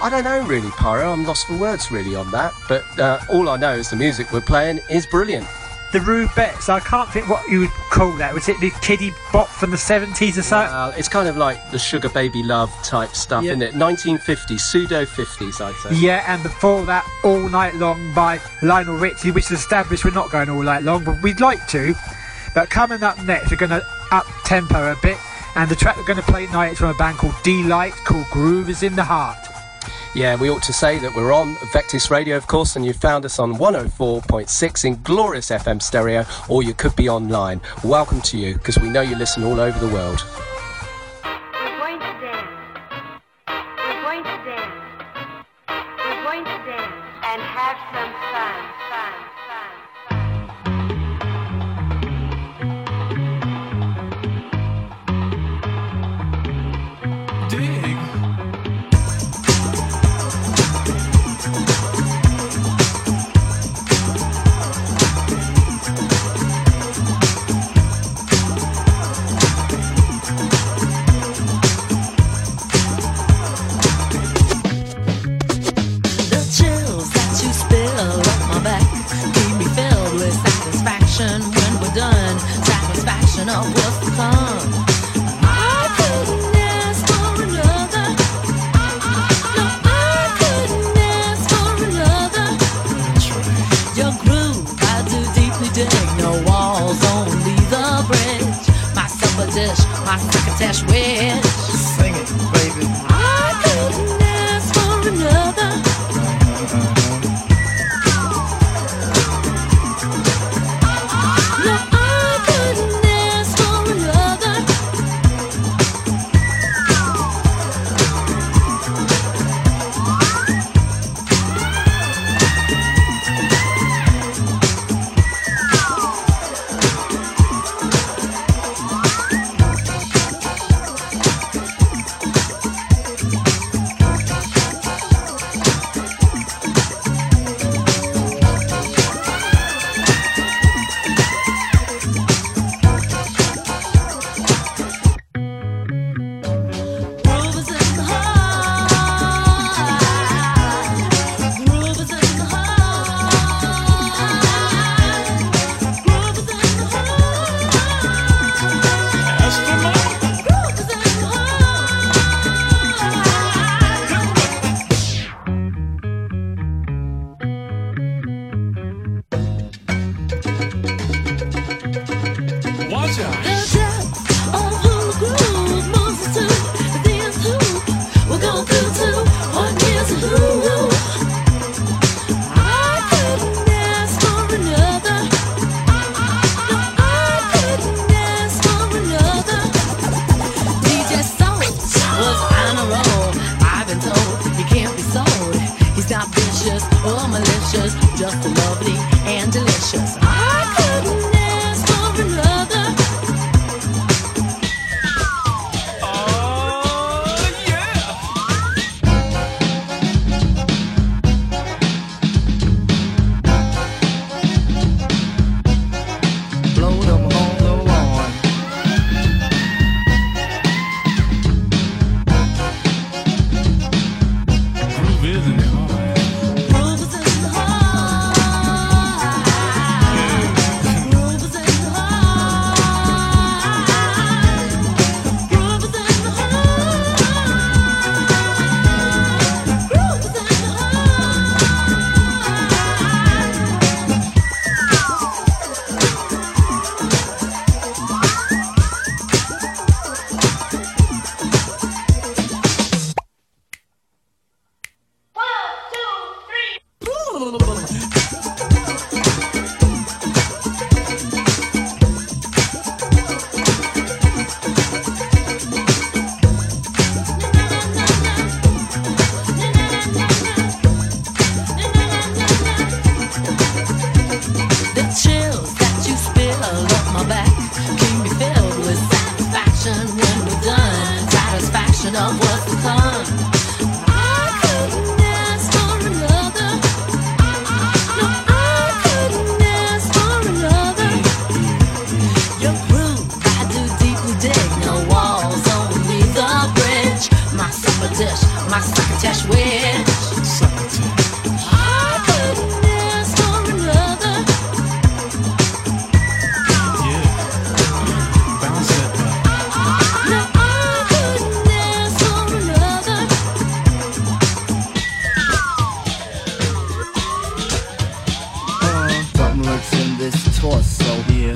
[0.00, 1.12] I don't know really, Pyro.
[1.12, 2.52] I'm lost for words really on that.
[2.68, 5.46] But uh, all I know is the music we're playing is brilliant.
[5.92, 8.32] The Rubettes, I can't think what you would call that.
[8.32, 10.56] Was it the kiddie bop from the 70s or so?
[10.56, 13.50] Well, it's kind of like the Sugar Baby Love type stuff, Yeah.
[13.52, 13.74] isn't it?
[13.74, 15.94] 1950s, pseudo 50s, I'd say.
[16.00, 20.30] Yeah, and before that, All Night Long by Lionel Richie, which is established we're not
[20.30, 21.94] going all night long, but we'd like to.
[22.54, 25.18] But coming up next, we're going to up tempo a bit,
[25.54, 28.26] and the track we're going to play tonight is from a band called Deee-Lite, called
[28.30, 29.38] Groove is in the Heart.
[30.14, 33.24] Yeah, we ought to say that we're on Vectis Radio, of course, and you found
[33.24, 37.60] us on 104.6 in glorious FM stereo, or you could be online.
[37.82, 40.24] Welcome to you, because we know you listen all over the world.
[100.16, 101.51] Dish, my crocketesh wish.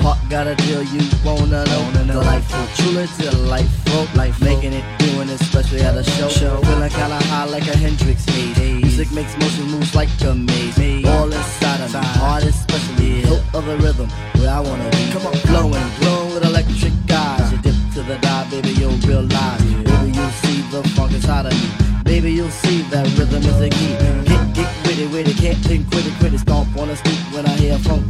[0.07, 1.91] So got a deal you wanna know.
[2.07, 4.07] Delightful, truly delightful.
[4.15, 6.29] Life making it, doing it, especially at a show.
[6.29, 6.61] show.
[6.61, 8.57] Feeling kinda high like a Hendrix haze.
[8.57, 11.05] Music makes motion moves like a maze.
[11.05, 13.21] All inside of me, heart especially.
[13.27, 15.11] Hilt of the rhythm, where I wanna be.
[15.11, 17.51] Come on, flowing, glowing with electric eyes.
[17.51, 19.61] You dip to the dive, baby, you'll realize.
[19.61, 21.69] Baby, you'll see the funk inside of me.
[22.05, 23.93] Baby, you'll see that rhythm is the key.
[24.23, 26.39] Get, get with it, can't think, quit it, quit it.
[26.39, 28.05] Stomp on the stoop when I hear funk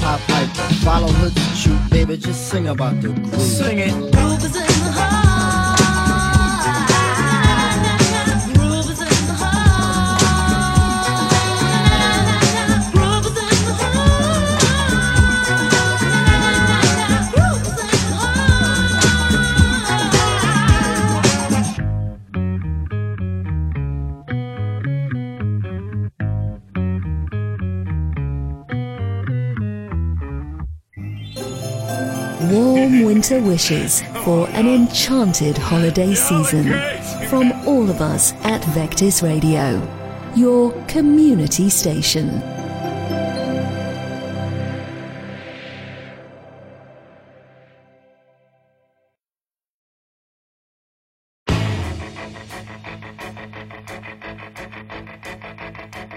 [0.00, 0.48] blue pipe.
[0.82, 3.40] Follow her to shoot, baby, just sing about the groove.
[3.40, 3.92] Sing it.
[4.12, 5.19] Groove is in the heart.
[33.10, 36.66] Winter wishes for an enchanted holiday season
[37.28, 39.82] from all of us at Vectis Radio,
[40.36, 42.28] your community station.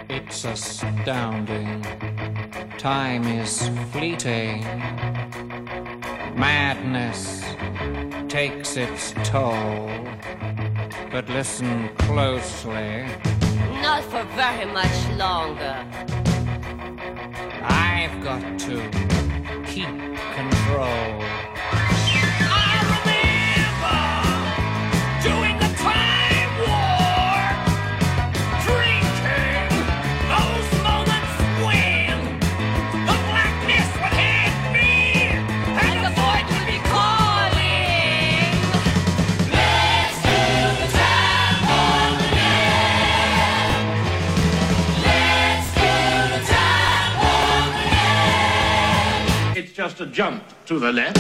[0.10, 1.82] It's astounding.
[2.78, 4.64] Time is fleeting.
[6.35, 7.43] Madness
[8.27, 9.89] takes its toll.
[11.11, 13.05] But listen closely.
[13.81, 15.85] Not for very much longer.
[17.61, 18.76] I've got to
[19.65, 19.88] keep
[20.35, 21.23] control.
[49.84, 51.18] Just a jump to the left.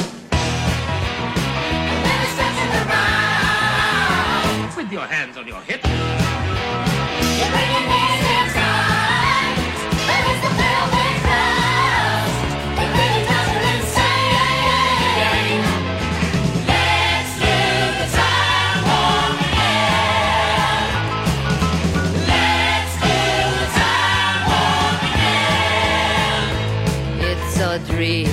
[4.77, 5.83] With your hands on your hips.
[27.75, 28.32] Oh,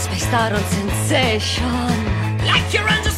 [0.00, 1.66] Spaced out on sensation.
[2.46, 3.09] Like you're under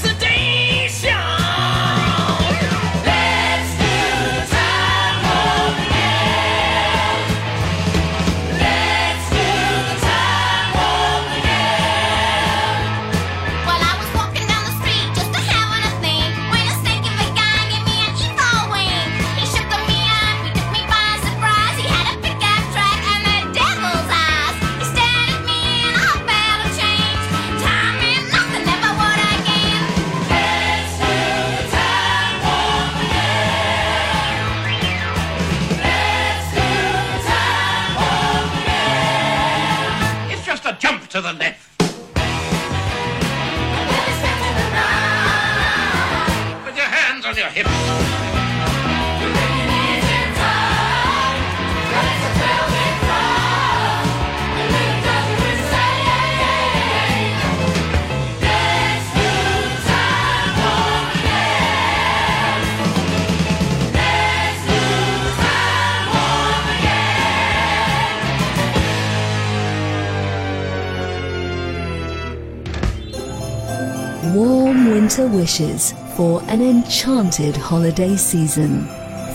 [75.27, 78.86] Wishes for an enchanted holiday season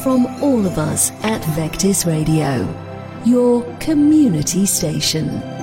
[0.03, 2.67] from all of us at Vectis Radio,
[3.25, 5.56] your community station.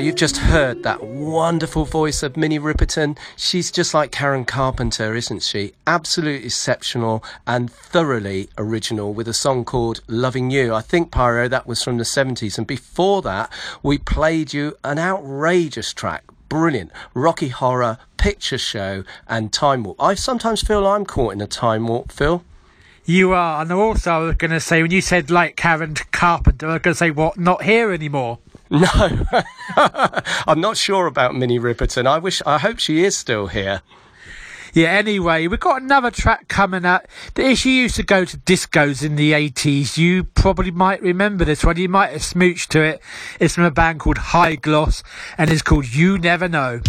[0.00, 3.18] you've just heard that wonderful voice of Minnie Riperton.
[3.36, 5.74] She's just like Karen Carpenter, isn't she?
[5.86, 10.74] Absolutely exceptional and thoroughly original with a song called Loving You.
[10.74, 12.56] I think, Pyro, that was from the 70s.
[12.56, 13.52] And before that,
[13.82, 16.24] we played you an outrageous track.
[16.48, 16.90] Brilliant.
[17.12, 20.02] Rocky Horror, Picture Show, and Time Warp.
[20.02, 22.42] I sometimes feel I'm caught in a time warp, Phil.
[23.04, 23.62] You are.
[23.62, 26.82] And also, I was going to say, when you said like Karen Carpenter, I was
[26.82, 28.38] going to say, what, not here anymore?
[28.80, 29.26] No,
[30.46, 32.06] I'm not sure about Minnie Riperton.
[32.06, 33.82] I wish, I hope she is still here.
[34.72, 37.08] Yeah, anyway, we've got another track coming up.
[37.36, 41.64] If you used to go to discos in the 80s, you probably might remember this
[41.64, 41.76] one.
[41.76, 43.02] You might have smooched to it.
[43.40, 45.02] It's from a band called Hi-Gloss
[45.36, 46.80] and it's called You Never Know.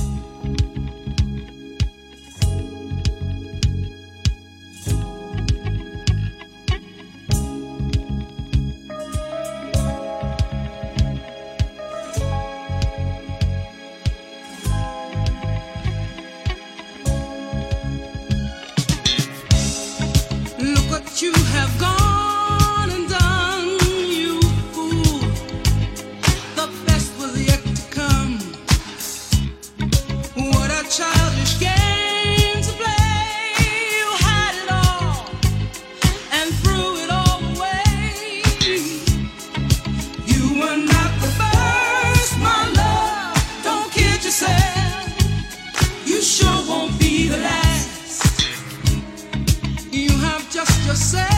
[50.52, 51.31] just yourself.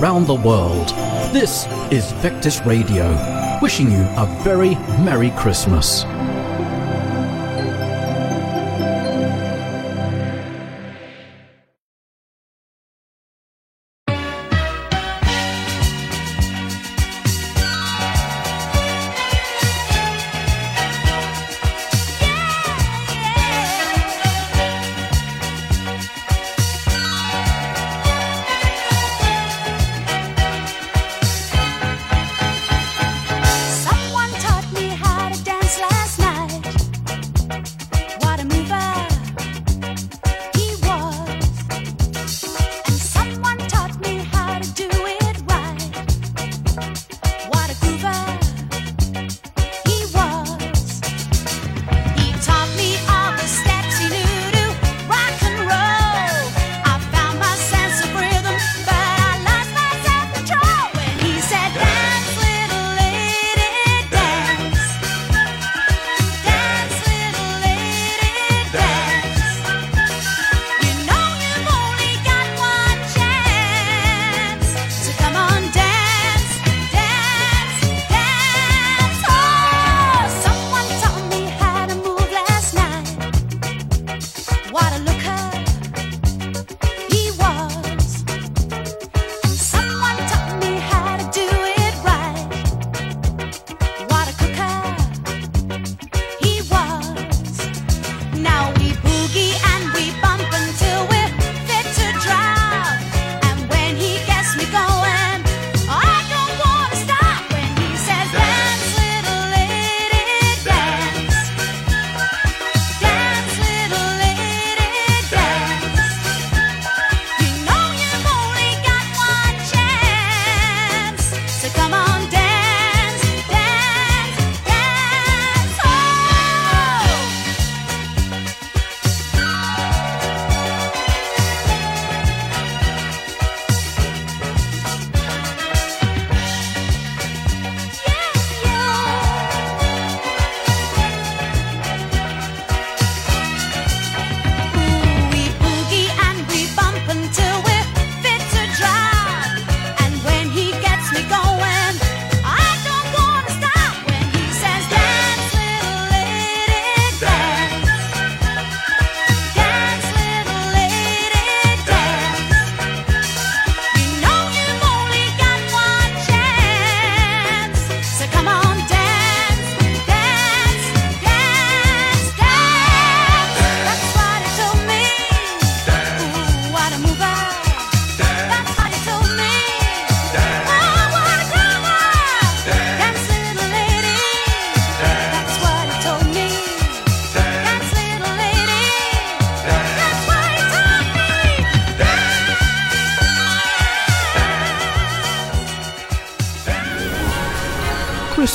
[0.00, 0.88] around the world.
[1.30, 3.10] This is Vectis Radio,
[3.60, 4.74] wishing you a very
[5.04, 6.04] Merry Christmas.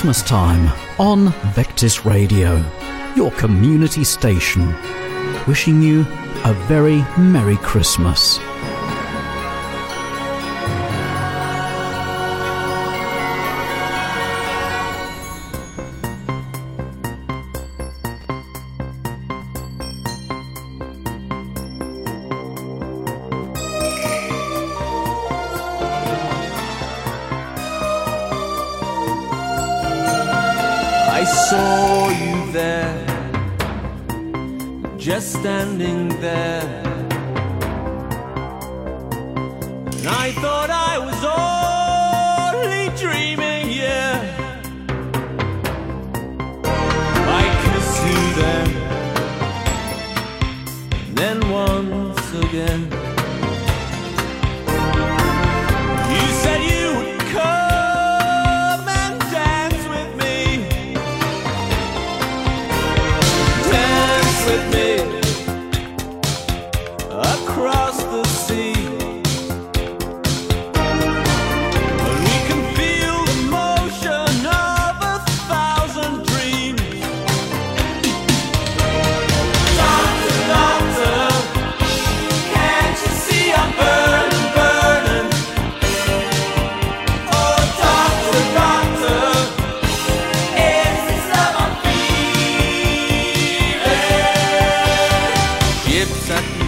[0.06, 0.68] Christmas time
[1.00, 2.64] on Vectis Radio,
[3.16, 4.72] your community station.
[5.48, 6.02] Wishing you
[6.44, 8.38] a very Merry Christmas.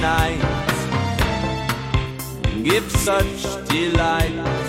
[0.02, 0.42] night
[2.64, 4.67] gives such delight.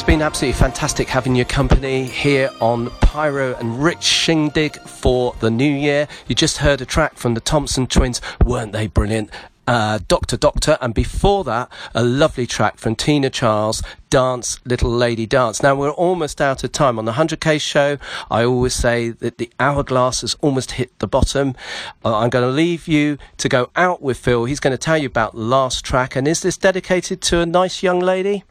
[0.00, 5.50] It's been absolutely fantastic having your company here on Pyro and Rich Shindig for the
[5.50, 6.08] new year.
[6.26, 9.28] You just heard a track from the Thompson twins, weren't they brilliant?
[9.66, 15.26] Uh, Doctor Doctor, and before that, a lovely track from Tina Charles, Dance Little Lady
[15.26, 15.62] Dance.
[15.62, 16.98] Now, we're almost out of time.
[16.98, 17.98] On the 100k show,
[18.30, 21.54] I always say that the hourglass has almost hit the bottom.
[22.02, 24.46] Uh, I'm going to leave you to go out with Phil.
[24.46, 27.44] He's going to tell you about the last track, and is this dedicated to a
[27.44, 28.44] nice young lady?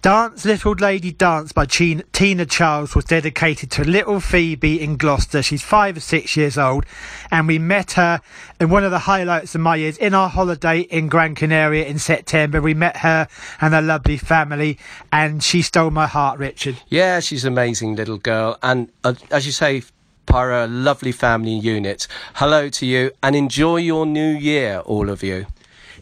[0.00, 5.42] Dance Little Lady Dance by Tina, Tina Charles was dedicated to little Phoebe in Gloucester.
[5.42, 6.86] She's five or six years old,
[7.32, 8.20] and we met her
[8.60, 11.98] in one of the highlights of my years in our holiday in Gran Canaria in
[11.98, 12.60] September.
[12.60, 13.26] We met her
[13.60, 14.78] and her lovely family,
[15.10, 16.76] and she stole my heart, Richard.
[16.88, 18.56] Yeah, she's an amazing little girl.
[18.62, 19.82] And uh, as you say,
[20.26, 22.06] Pyro, a lovely family unit.
[22.34, 25.46] Hello to you and enjoy your new year, all of you.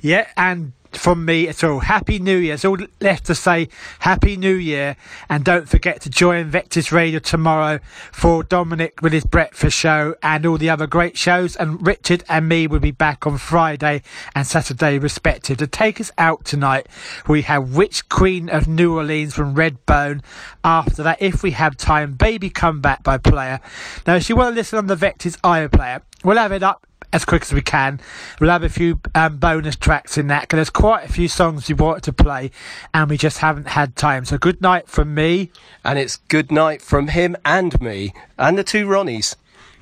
[0.02, 2.54] Yeah, and from me, it's all Happy New Year.
[2.54, 3.68] It's all left to say
[4.00, 4.96] Happy New Year.
[5.28, 7.80] And don't forget to join Vectis Radio tomorrow
[8.12, 11.56] for Dominic with his breakfast show and all the other great shows.
[11.56, 14.02] And Richard and me will be back on Friday
[14.34, 15.58] and Saturday, respective.
[15.58, 16.86] To take us out tonight,
[17.28, 20.22] we have Witch Queen of New Orleans from Redbone.
[20.64, 23.60] After that, if we have time, Baby Come Back by Player.
[24.06, 26.86] Now, if you want to listen on the Vectis iPlayer, we'll have it up
[27.16, 27.98] as quick as we can.
[28.40, 31.66] We'll have a few um, bonus tracks in that because there's quite a few songs
[31.66, 32.50] we wanted to play
[32.92, 34.26] and we just haven't had time.
[34.26, 35.50] So good night from me.
[35.82, 39.34] And it's good night from him and me and the two Ronnies.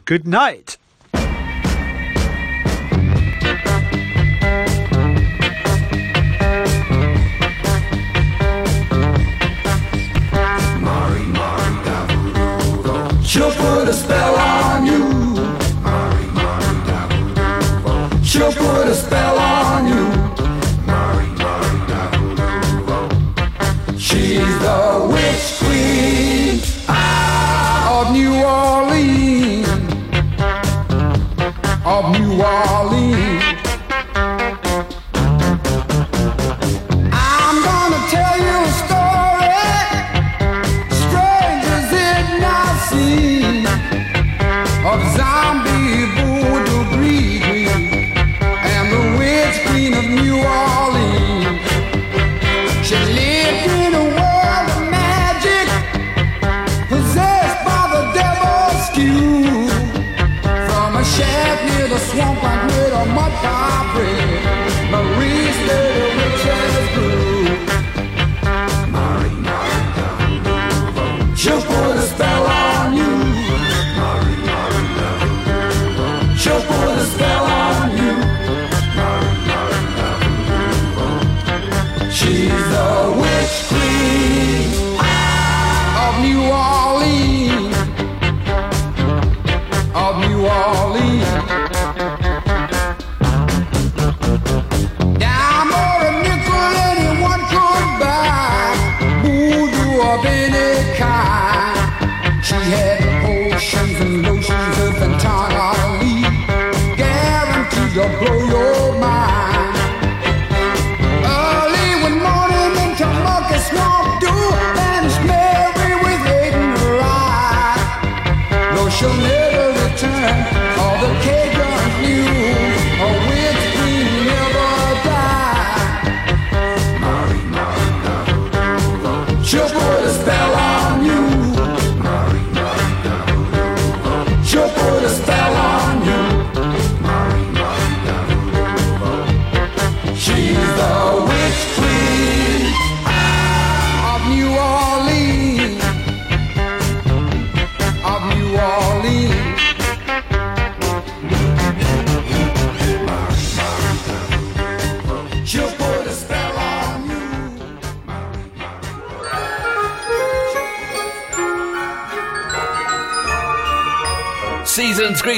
[0.04, 0.78] Good night.
[13.24, 15.13] She'll put a spell on you.
[18.44, 20.04] She'll put a spell on you.
[23.98, 29.66] She's the witch queen of New Orleans.
[31.86, 33.53] Of New Orleans.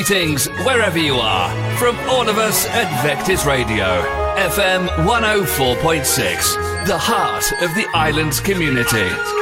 [0.07, 4.03] Greetings, wherever you are, from all of us at Vectis Radio,
[4.37, 9.36] FM 104.6, the heart of the island's community.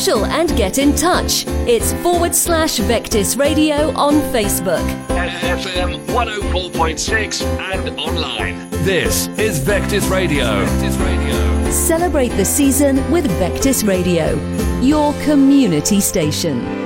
[0.00, 1.44] social and get in touch.
[1.68, 4.84] It's forward slash Vectis Radio on Facebook.
[5.08, 8.70] FM 104.6 and online.
[8.84, 10.44] This is Vectis Radio.
[10.44, 11.70] Vectis Radio.
[11.70, 14.34] Celebrate the season with Vectis Radio,
[14.80, 16.79] your community station.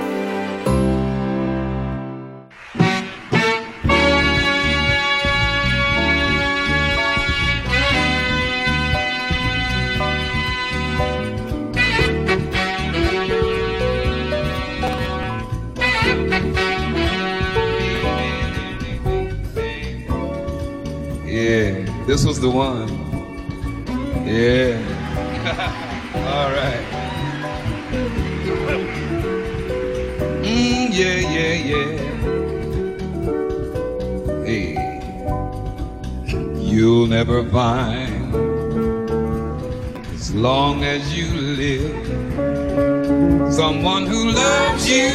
[43.55, 45.11] Someone who loves you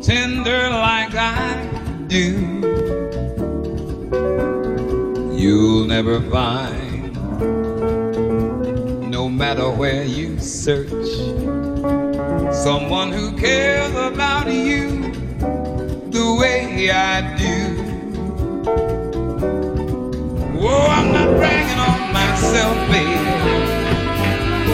[0.00, 1.68] tender like I
[2.06, 2.32] do.
[5.36, 7.12] You'll never find,
[9.10, 11.10] no matter where you search,
[12.54, 15.12] someone who cares about you
[16.10, 17.82] the way I do.
[20.58, 23.65] Oh, I'm not bragging on myself, baby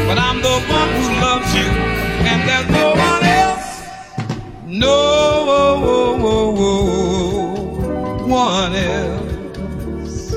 [0.06, 1.68] but I'm the one who loves you,
[2.30, 3.68] and there's no one else.
[4.66, 5.32] No
[8.26, 10.32] one else.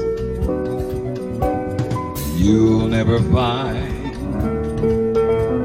[2.38, 3.95] You'll never find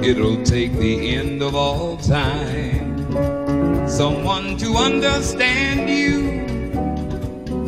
[0.05, 2.91] it'll take the end of all time
[3.89, 6.41] someone to understand you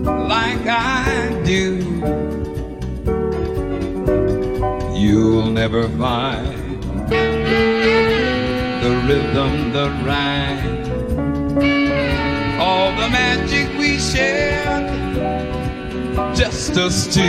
[0.04, 2.31] like I do.
[5.02, 6.80] You'll never find
[8.82, 10.60] the rhythm, the rhyme,
[12.60, 14.86] all the magic we shared,
[16.36, 17.20] just us two.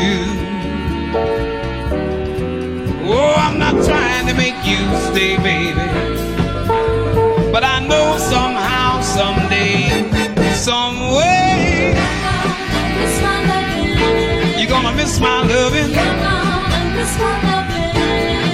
[3.10, 4.78] Oh, I'm not trying to make you
[5.10, 5.74] stay, baby.
[7.52, 9.44] But I know somehow, someday,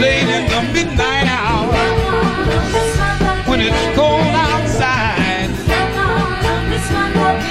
[0.00, 1.74] Late in the midnight hour,
[3.48, 5.50] when it's cold outside,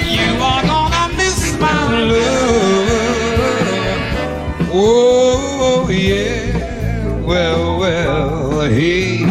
[0.10, 2.92] you are gonna miss my love.
[4.72, 6.42] Oh, yeah.
[7.26, 9.26] Well, well, hey,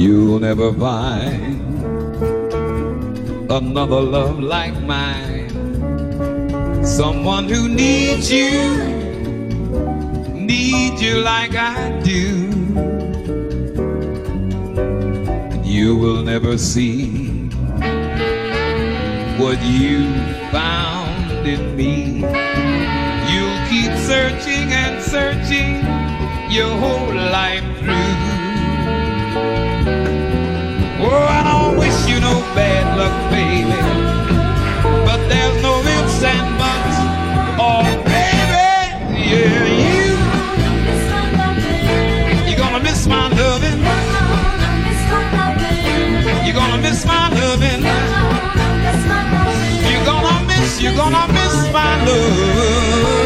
[0.00, 1.60] you'll never find
[3.52, 5.50] another love like mine.
[6.82, 8.78] Someone who needs you,
[10.32, 12.48] needs you like I do.
[15.62, 17.50] You will never see
[19.36, 20.14] what you
[20.50, 22.20] found in me.
[23.30, 25.74] You'll keep searching and searching
[26.50, 27.49] your whole life
[32.54, 33.76] bad luck, baby.
[35.06, 36.96] But there's no ifs and buts.
[37.58, 38.68] Oh, baby,
[39.30, 40.10] yeah, you.
[42.48, 43.80] You're gonna miss my loving.
[46.44, 47.82] You're gonna miss my loving.
[49.90, 53.19] You're gonna miss, you're gonna miss my love.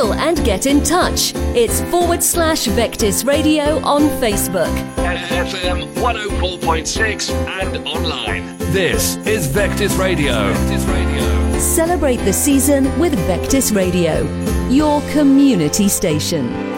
[0.00, 1.32] Social and get in touch.
[1.54, 4.72] It's forward slash Vectis Radio on Facebook.
[4.96, 8.56] FM 104.6 and online.
[8.72, 10.32] This is Vectis Radio.
[10.32, 11.58] Vectis Radio.
[11.58, 14.22] Celebrate the season with Vectis Radio,
[14.68, 16.69] your community station.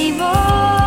[0.00, 0.77] anymore.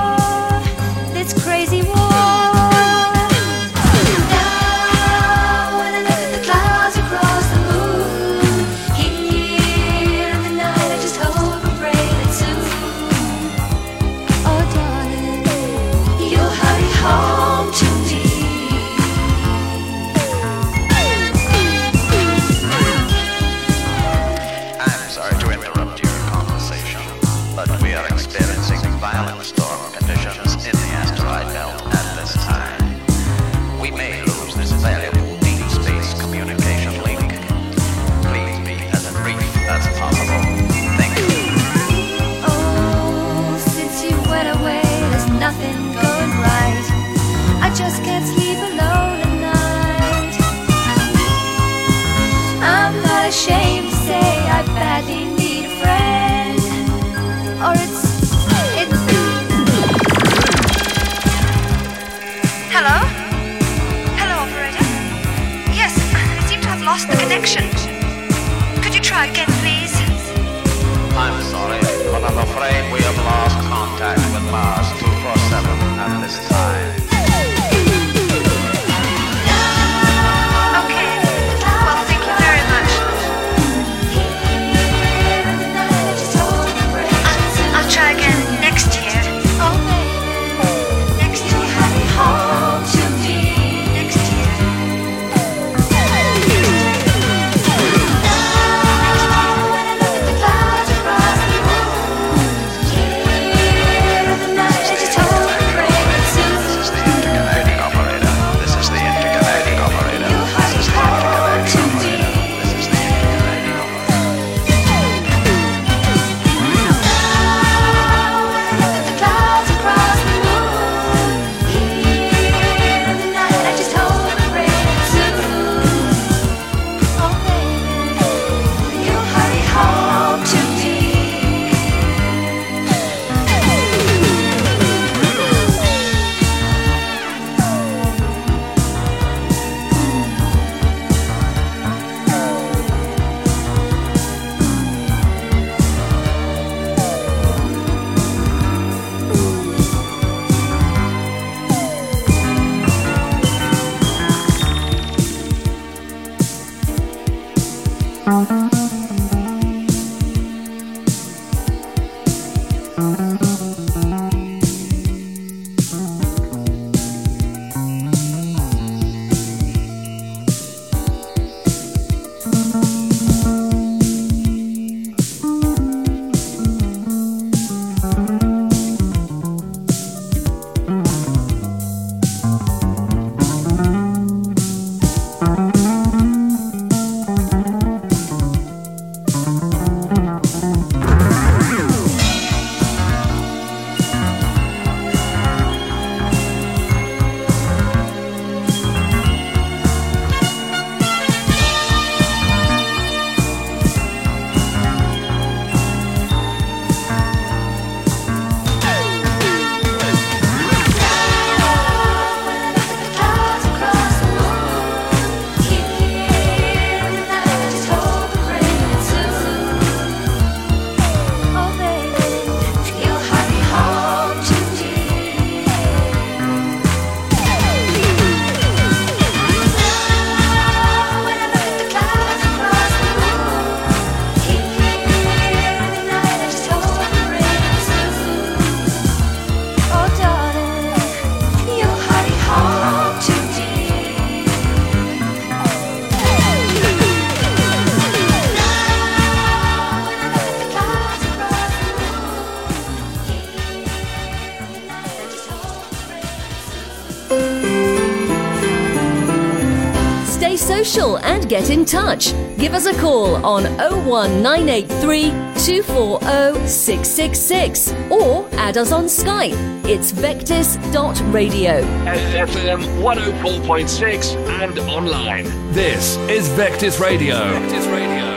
[261.61, 262.33] get in touch.
[262.57, 265.29] Give us a call on 01983
[265.63, 269.55] 240 666 or add us on Skype.
[269.85, 271.81] It's vectis.radio.
[272.05, 275.45] FM 104.6 and online.
[275.71, 277.35] This is Vectis Radio.
[277.35, 278.30] Vectis Radio.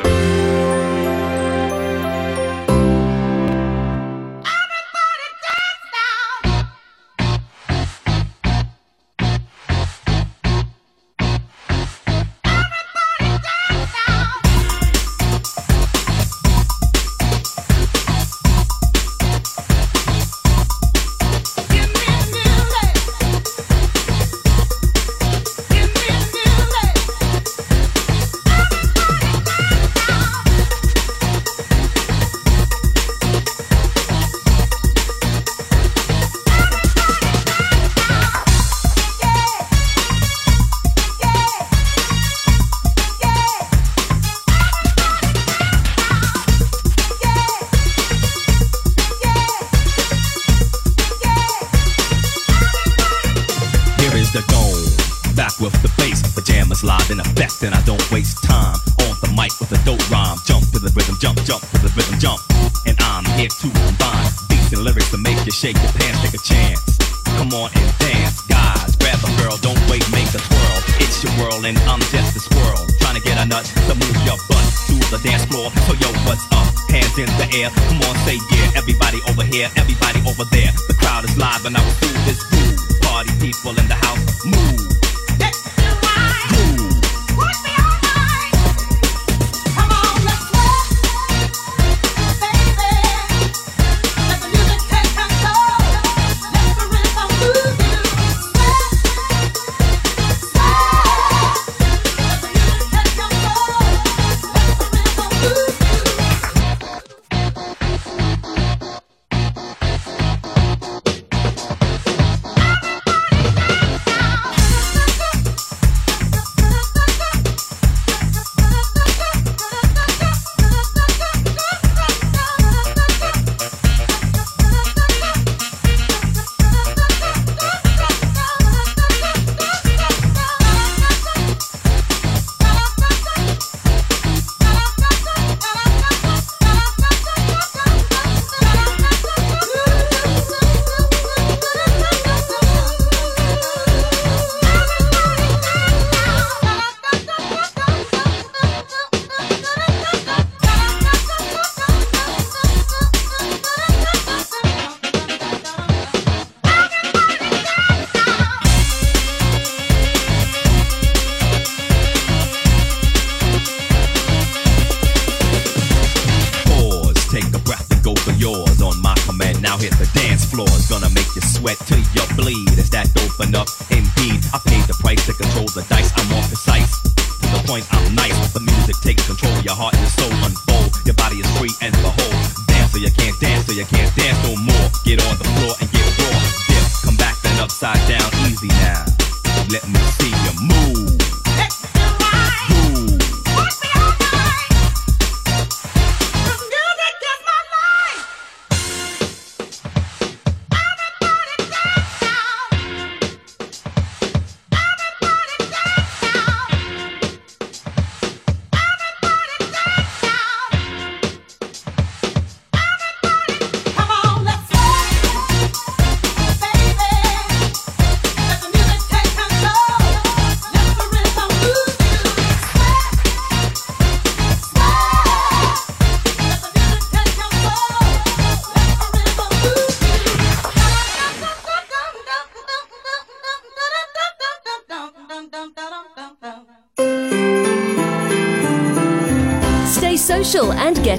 [77.45, 77.71] the air.
[77.71, 78.71] Come on, say yeah.
[78.77, 80.73] Everybody over here, everybody over there.
[80.89, 82.41] The crowd is live and I will do this.
[82.53, 83.01] move.
[83.03, 84.94] Party people in the house, move.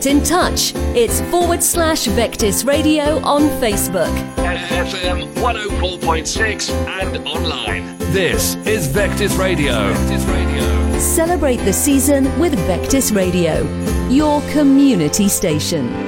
[0.06, 0.74] in touch.
[0.96, 4.14] It's forward slash Vectis Radio on Facebook.
[4.38, 7.98] At FM 104.6 and online.
[8.12, 9.74] This is Vectis Radio.
[9.94, 11.00] Vectis Radio.
[11.00, 13.64] Celebrate the season with Vectis Radio,
[14.10, 16.05] your community station.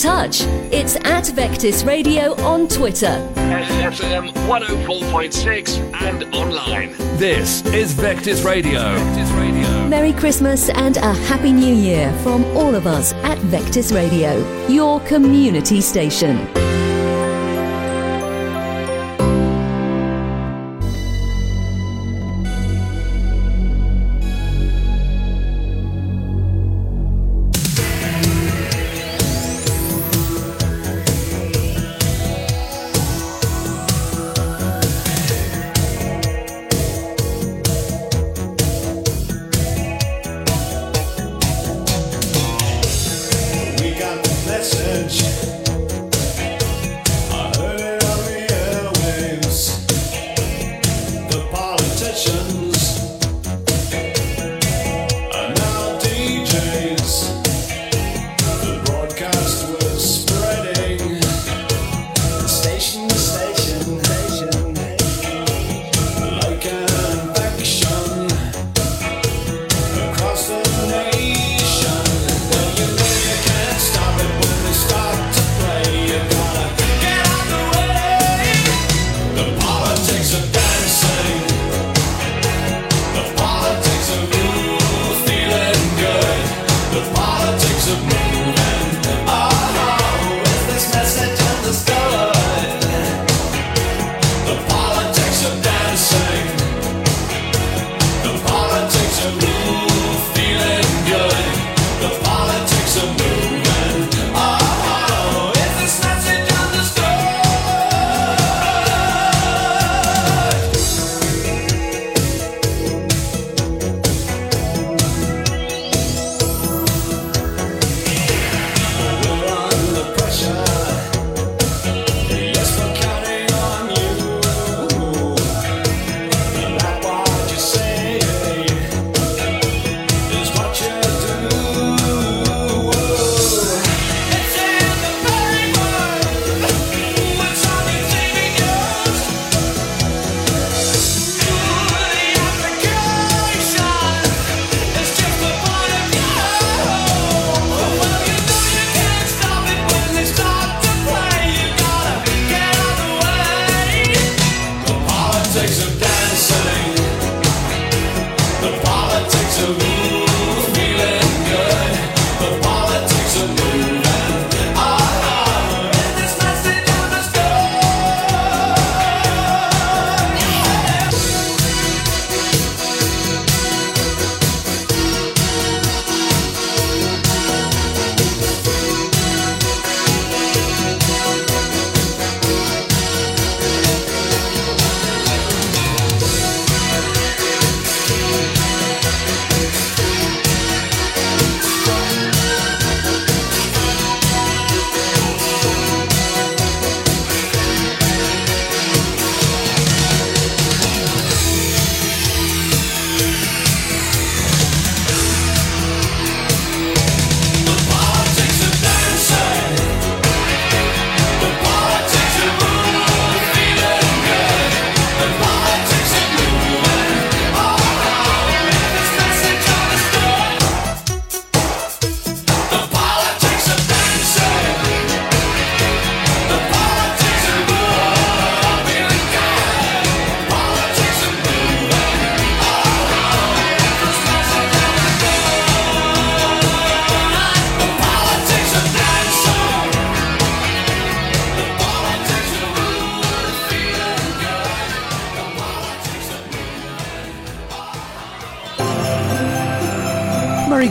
[0.00, 0.40] touch.
[0.72, 6.92] It's at Vectis Radio on Twitter, SFM 104.6, and online.
[7.18, 8.80] This is Vectis Radio.
[8.80, 9.88] Vectis Radio.
[9.88, 15.00] Merry Christmas and a Happy New Year from all of us at Vectis Radio, your
[15.00, 16.59] community station.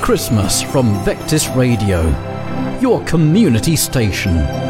[0.09, 2.01] Christmas from Vectis Radio,
[2.79, 4.68] your community station.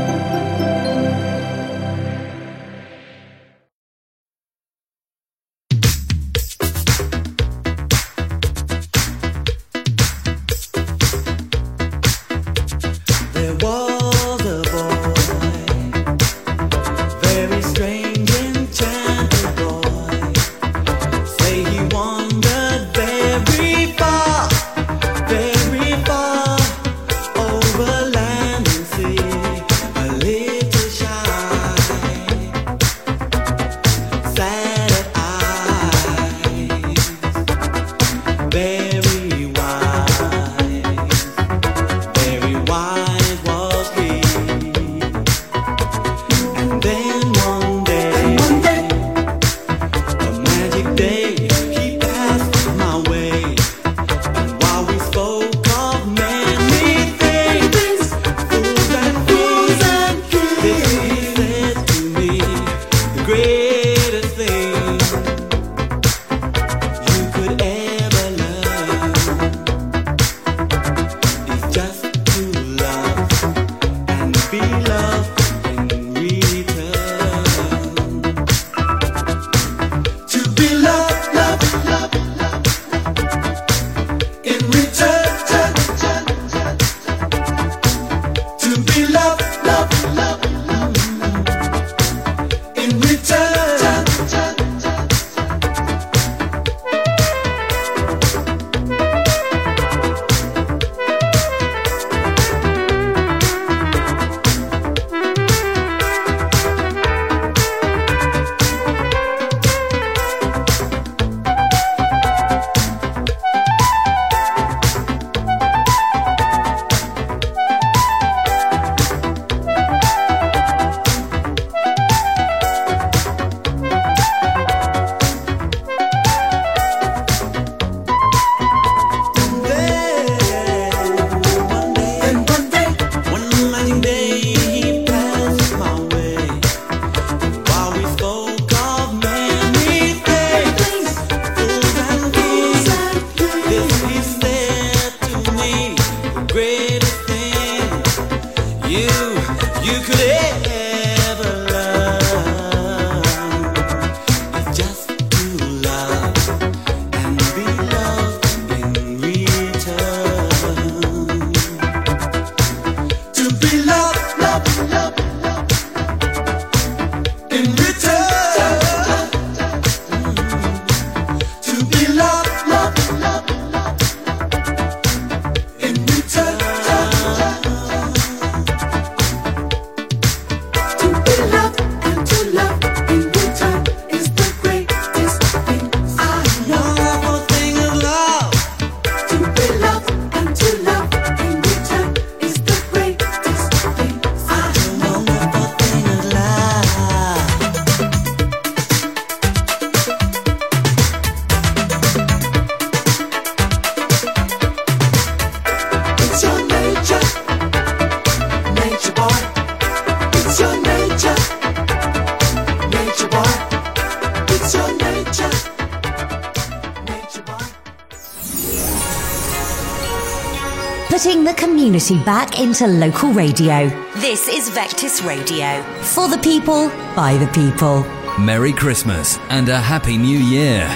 [222.10, 223.88] Back into local radio.
[224.16, 225.84] This is Vectis Radio.
[226.02, 228.02] For the people, by the people.
[228.40, 230.88] Merry Christmas and a Happy New Year.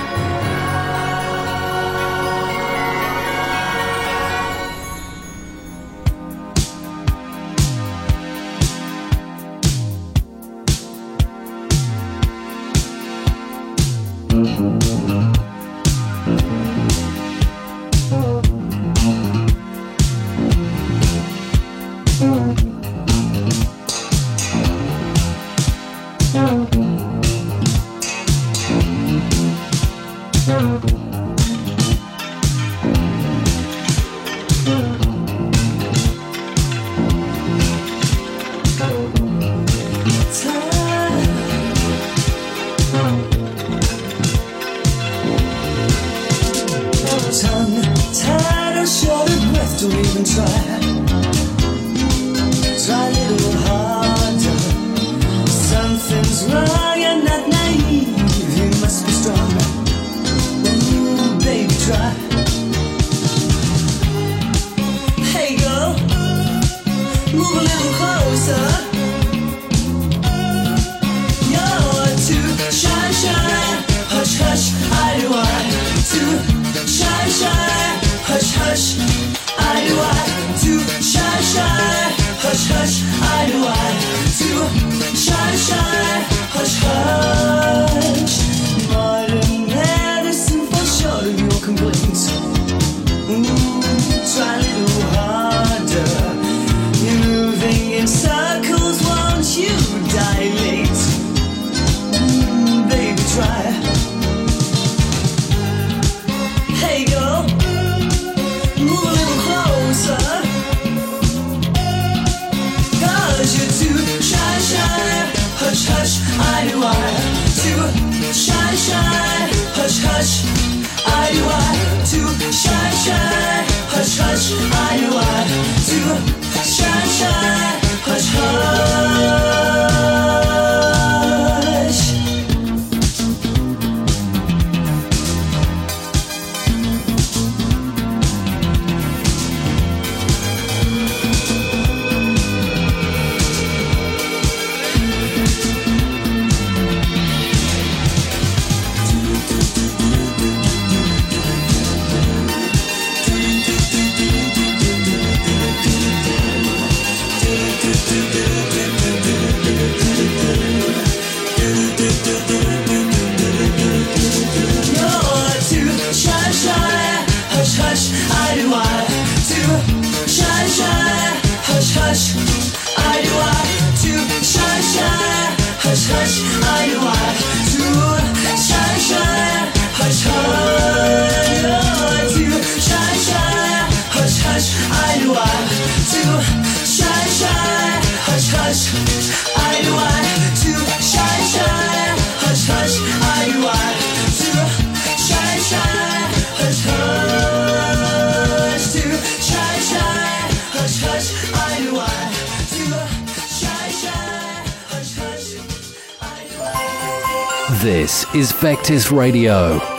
[207.83, 209.92] This is Vectis Radio.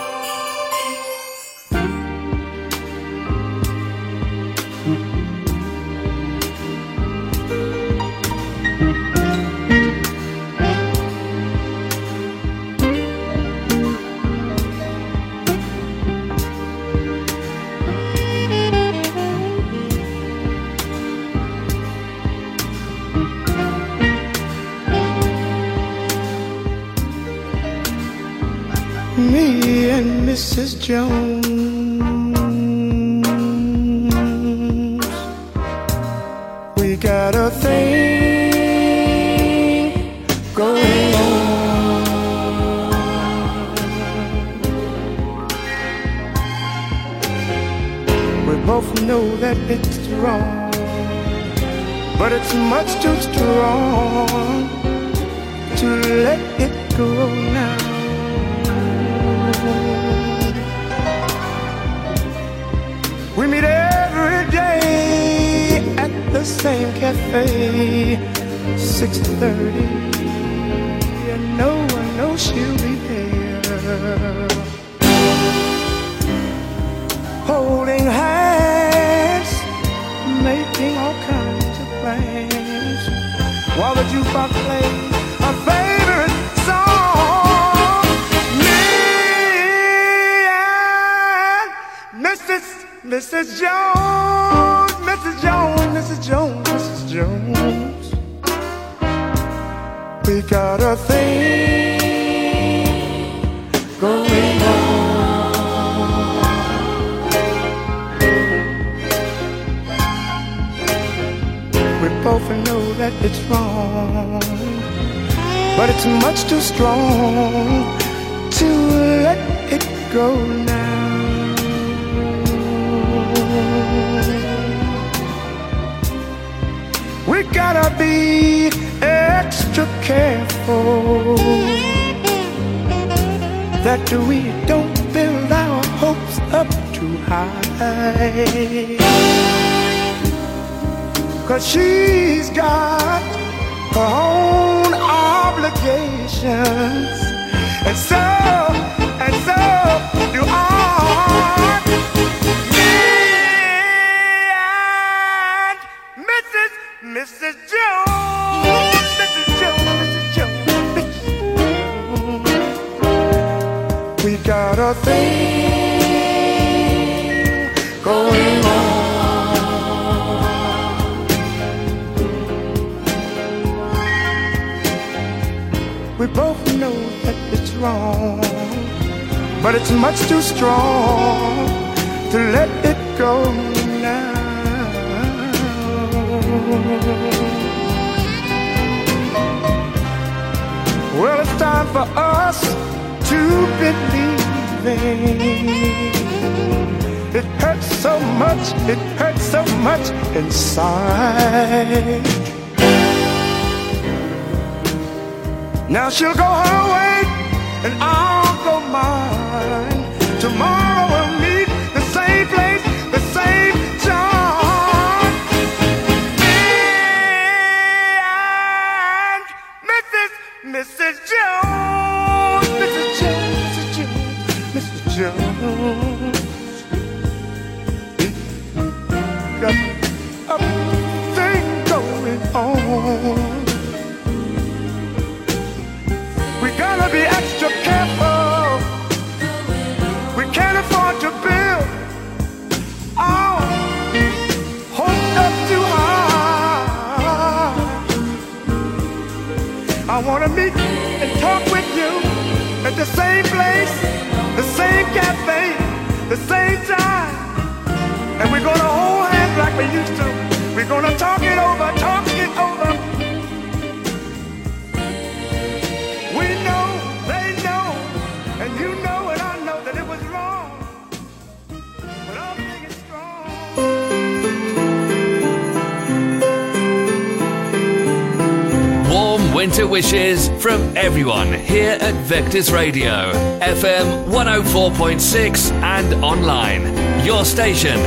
[279.94, 286.82] wishes from everyone here at Vectis Radio, FM 104.6 and online.
[287.24, 288.00] Your station,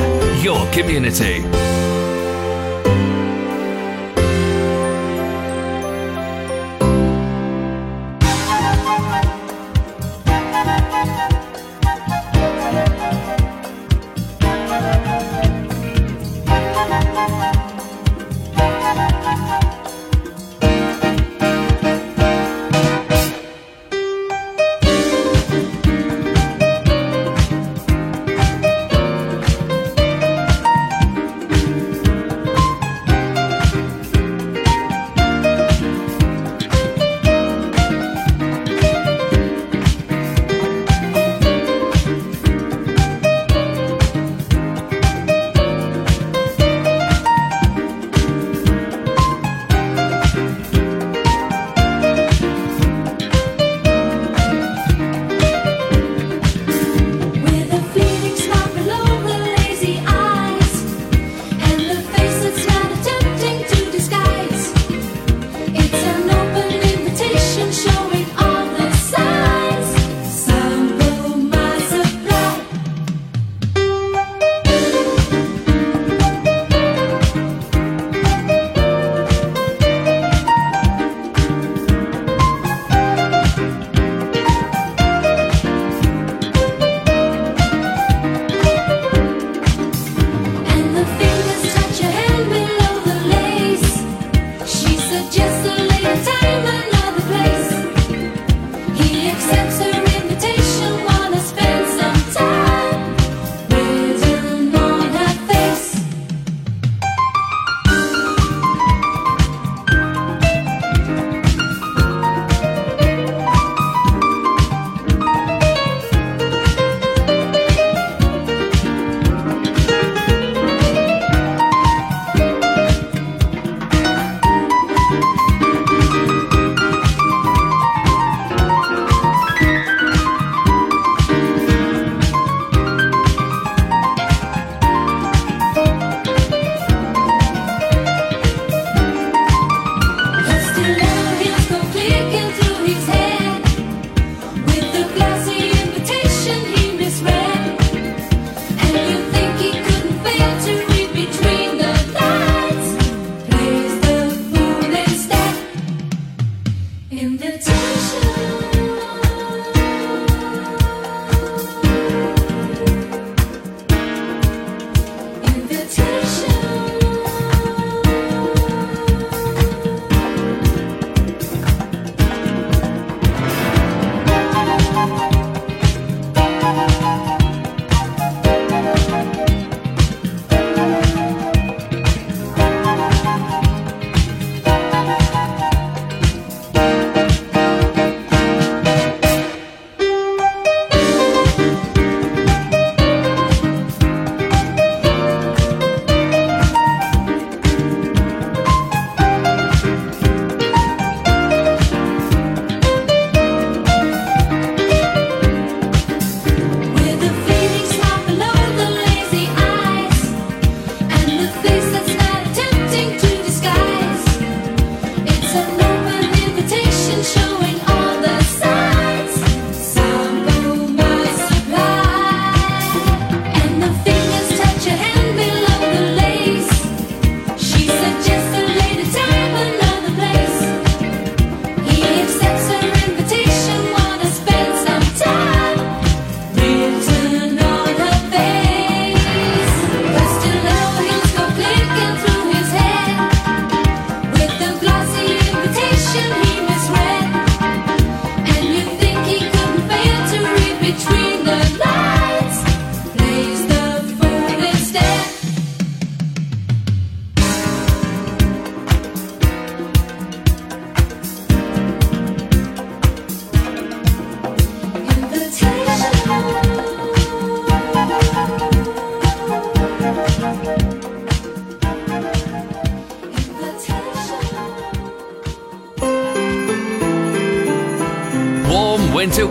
[0.43, 1.66] your community.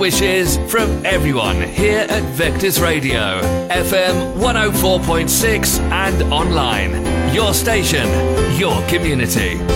[0.07, 7.35] wishes from everyone here at Vectis Radio, FM 104.6 and online.
[7.35, 8.07] Your station,
[8.57, 9.76] your community.